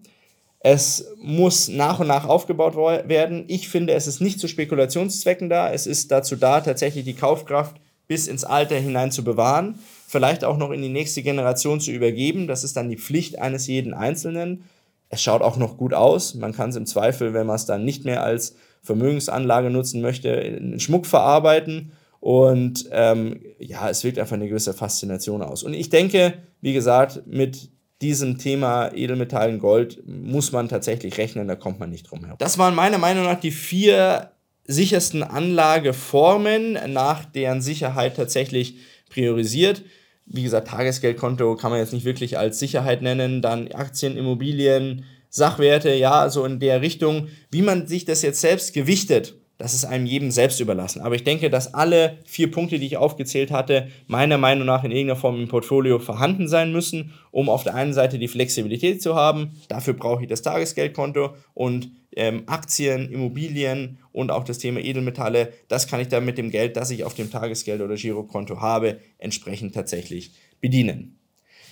Es 0.61 1.05
muss 1.17 1.69
nach 1.69 1.99
und 1.99 2.07
nach 2.07 2.25
aufgebaut 2.25 2.75
werden. 2.75 3.45
Ich 3.47 3.69
finde, 3.69 3.93
es 3.93 4.07
ist 4.07 4.19
nicht 4.21 4.39
zu 4.39 4.47
Spekulationszwecken 4.47 5.49
da. 5.49 5.71
Es 5.71 5.87
ist 5.87 6.11
dazu 6.11 6.35
da, 6.35 6.61
tatsächlich 6.61 7.05
die 7.05 7.15
Kaufkraft 7.15 7.77
bis 8.07 8.27
ins 8.27 8.43
Alter 8.43 8.75
hinein 8.75 9.11
zu 9.11 9.23
bewahren, 9.23 9.79
vielleicht 10.09 10.43
auch 10.43 10.57
noch 10.57 10.71
in 10.71 10.81
die 10.81 10.89
nächste 10.89 11.21
Generation 11.21 11.79
zu 11.79 11.91
übergeben. 11.91 12.47
Das 12.47 12.63
ist 12.63 12.75
dann 12.75 12.89
die 12.89 12.97
Pflicht 12.97 13.37
eines 13.37 13.67
jeden 13.67 13.93
Einzelnen. 13.93 14.63
Es 15.09 15.21
schaut 15.21 15.43
auch 15.43 15.55
noch 15.55 15.77
gut 15.77 15.93
aus. 15.93 16.33
Man 16.33 16.51
kann 16.51 16.71
es 16.71 16.75
im 16.75 16.87
Zweifel, 16.87 17.35
wenn 17.35 17.45
man 17.45 17.57
es 17.57 17.67
dann 17.67 17.85
nicht 17.85 18.05
mehr 18.05 18.23
als 18.23 18.55
Vermögensanlage 18.81 19.69
nutzen 19.69 20.01
möchte, 20.01 20.29
in 20.29 20.79
Schmuck 20.79 21.05
verarbeiten. 21.05 21.91
Und 22.19 22.89
ähm, 22.91 23.39
ja, 23.59 23.87
es 23.87 24.03
wirkt 24.03 24.17
einfach 24.17 24.35
eine 24.35 24.49
gewisse 24.49 24.73
Faszination 24.73 25.43
aus. 25.43 25.61
Und 25.61 25.75
ich 25.75 25.91
denke, 25.91 26.33
wie 26.59 26.73
gesagt, 26.73 27.27
mit 27.27 27.69
diesem 28.01 28.39
Thema 28.39 28.91
Edelmetallen 28.91 29.59
Gold 29.59 30.01
muss 30.07 30.51
man 30.51 30.69
tatsächlich 30.69 31.19
rechnen, 31.19 31.47
da 31.47 31.55
kommt 31.55 31.79
man 31.79 31.91
nicht 31.91 32.09
drum 32.09 32.21
herum. 32.21 32.39
Das 32.39 32.57
waren 32.57 32.73
meiner 32.73 32.97
Meinung 32.97 33.25
nach 33.25 33.39
die 33.39 33.51
vier 33.51 34.31
sichersten 34.65 35.21
Anlageformen, 35.21 36.79
nach 36.91 37.25
deren 37.25 37.61
Sicherheit 37.61 38.15
tatsächlich 38.15 38.77
priorisiert. 39.09 39.83
Wie 40.29 40.43
gesagt, 40.43 40.67
Tagesgeldkonto 40.67 41.55
kann 41.55 41.71
man 41.71 41.79
jetzt 41.79 41.93
nicht 41.93 42.05
wirklich 42.05 42.37
als 42.37 42.59
Sicherheit 42.59 43.01
nennen, 43.01 43.41
dann 43.41 43.71
Aktien, 43.71 44.15
Immobilien, 44.15 45.05
Sachwerte, 45.29 45.93
ja, 45.93 46.29
so 46.29 46.45
in 46.45 46.59
der 46.59 46.81
Richtung. 46.81 47.27
Wie 47.51 47.61
man 47.61 47.87
sich 47.87 48.05
das 48.05 48.21
jetzt 48.21 48.41
selbst 48.41 48.73
gewichtet, 48.73 49.38
das 49.59 49.73
ist 49.73 49.83
einem 49.83 50.05
jedem 50.05 50.31
selbst 50.31 50.61
überlassen. 50.61 51.01
Aber 51.01 51.15
ich 51.15 51.25
denke, 51.25 51.49
dass 51.49 51.73
alle 51.73 52.17
vier 52.25 52.49
Punkte, 52.49 52.79
die 52.79 52.85
ich 52.85 52.97
aufgezählt 52.97 53.51
hatte, 53.51 53.89
meiner 54.07 54.37
Meinung 54.37 54.65
nach 54.65 54.85
in 54.85 54.91
irgendeiner 54.91 55.19
Form 55.19 55.39
im 55.39 55.49
Portfolio 55.49 55.99
vorhanden 55.99 56.47
sein 56.47 56.71
müssen, 56.71 57.13
um 57.31 57.49
auf 57.49 57.65
der 57.65 57.75
einen 57.75 57.93
Seite 57.93 58.19
die 58.19 58.29
Flexibilität 58.29 59.01
zu 59.01 59.15
haben. 59.15 59.51
Dafür 59.67 59.93
brauche 59.93 60.23
ich 60.23 60.29
das 60.29 60.41
Tagesgeldkonto 60.43 61.35
und 61.53 61.91
ähm, 62.15 62.43
Aktien, 62.45 63.11
Immobilien 63.11 63.99
und 64.13 64.31
auch 64.31 64.45
das 64.45 64.59
Thema 64.59 64.79
Edelmetalle. 64.79 65.51
Das 65.67 65.87
kann 65.87 65.99
ich 65.99 66.07
dann 66.07 66.23
mit 66.23 66.37
dem 66.37 66.51
Geld, 66.51 66.77
das 66.77 66.89
ich 66.89 67.03
auf 67.03 67.13
dem 67.13 67.29
Tagesgeld- 67.29 67.81
oder 67.81 67.95
Girokonto 67.95 68.61
habe, 68.61 68.99
entsprechend 69.17 69.75
tatsächlich 69.75 70.31
bedienen. 70.61 71.19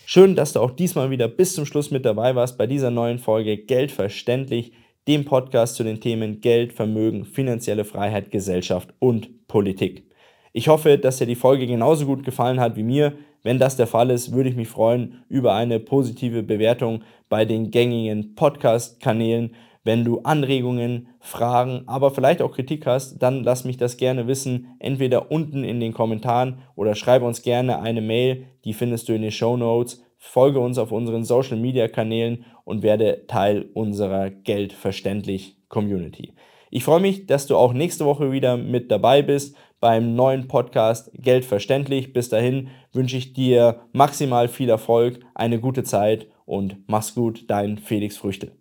Schön, 0.05 0.35
dass 0.35 0.53
du 0.53 0.59
auch 0.59 0.71
diesmal 0.71 1.09
wieder 1.09 1.29
bis 1.29 1.55
zum 1.55 1.65
Schluss 1.65 1.89
mit 1.89 2.05
dabei 2.05 2.35
warst 2.35 2.57
bei 2.57 2.67
dieser 2.67 2.91
neuen 2.91 3.19
Folge 3.19 3.57
Geld 3.57 3.91
verständlich 3.91 4.73
dem 5.07 5.23
Podcast 5.23 5.75
zu 5.75 5.83
den 5.83 6.01
Themen 6.01 6.41
Geld, 6.41 6.73
Vermögen, 6.73 7.23
finanzielle 7.23 7.85
Freiheit, 7.85 8.29
Gesellschaft 8.29 8.93
und 8.99 9.47
Politik. 9.47 10.03
Ich 10.51 10.67
hoffe, 10.67 10.97
dass 10.97 11.17
dir 11.17 11.25
die 11.25 11.35
Folge 11.35 11.65
genauso 11.65 12.05
gut 12.05 12.23
gefallen 12.23 12.59
hat 12.59 12.75
wie 12.75 12.83
mir. 12.83 13.13
Wenn 13.41 13.59
das 13.59 13.77
der 13.77 13.87
Fall 13.87 14.09
ist, 14.09 14.33
würde 14.33 14.49
ich 14.49 14.55
mich 14.55 14.67
freuen 14.67 15.23
über 15.29 15.53
eine 15.53 15.79
positive 15.79 16.43
Bewertung 16.43 17.03
bei 17.29 17.45
den 17.45 17.71
gängigen 17.71 18.35
Podcast-Kanälen. 18.35 19.55
Wenn 19.85 20.03
du 20.03 20.19
Anregungen, 20.23 21.07
Fragen, 21.21 21.83
aber 21.85 22.11
vielleicht 22.11 22.41
auch 22.41 22.51
Kritik 22.51 22.85
hast, 22.85 23.19
dann 23.19 23.45
lass 23.45 23.63
mich 23.63 23.77
das 23.77 23.95
gerne 23.95 24.27
wissen, 24.27 24.75
entweder 24.79 25.31
unten 25.31 25.63
in 25.63 25.79
den 25.79 25.93
Kommentaren 25.93 26.57
oder 26.75 26.95
schreibe 26.95 27.25
uns 27.25 27.41
gerne 27.41 27.81
eine 27.81 28.01
Mail, 28.01 28.43
die 28.65 28.73
findest 28.73 29.07
du 29.07 29.13
in 29.13 29.21
den 29.21 29.31
Show 29.31 29.55
Notes 29.55 30.03
folge 30.17 30.59
uns 30.59 30.77
auf 30.77 30.91
unseren 30.91 31.23
Social 31.23 31.57
Media 31.57 31.87
Kanälen 31.87 32.45
und 32.63 32.83
werde 32.83 33.25
Teil 33.27 33.69
unserer 33.73 34.29
Geldverständlich 34.29 35.57
Community. 35.69 36.33
Ich 36.69 36.83
freue 36.83 36.99
mich, 36.99 37.25
dass 37.27 37.47
du 37.47 37.55
auch 37.55 37.73
nächste 37.73 38.05
Woche 38.05 38.31
wieder 38.31 38.57
mit 38.57 38.91
dabei 38.91 39.21
bist 39.21 39.55
beim 39.79 40.15
neuen 40.15 40.47
Podcast 40.47 41.11
Geldverständlich. 41.13 42.13
Bis 42.13 42.29
dahin 42.29 42.69
wünsche 42.91 43.17
ich 43.17 43.33
dir 43.33 43.81
maximal 43.93 44.47
viel 44.47 44.69
Erfolg, 44.69 45.19
eine 45.33 45.59
gute 45.59 45.83
Zeit 45.83 46.27
und 46.45 46.77
mach's 46.87 47.15
gut, 47.15 47.45
dein 47.47 47.77
Felix 47.77 48.17
Früchte. 48.17 48.56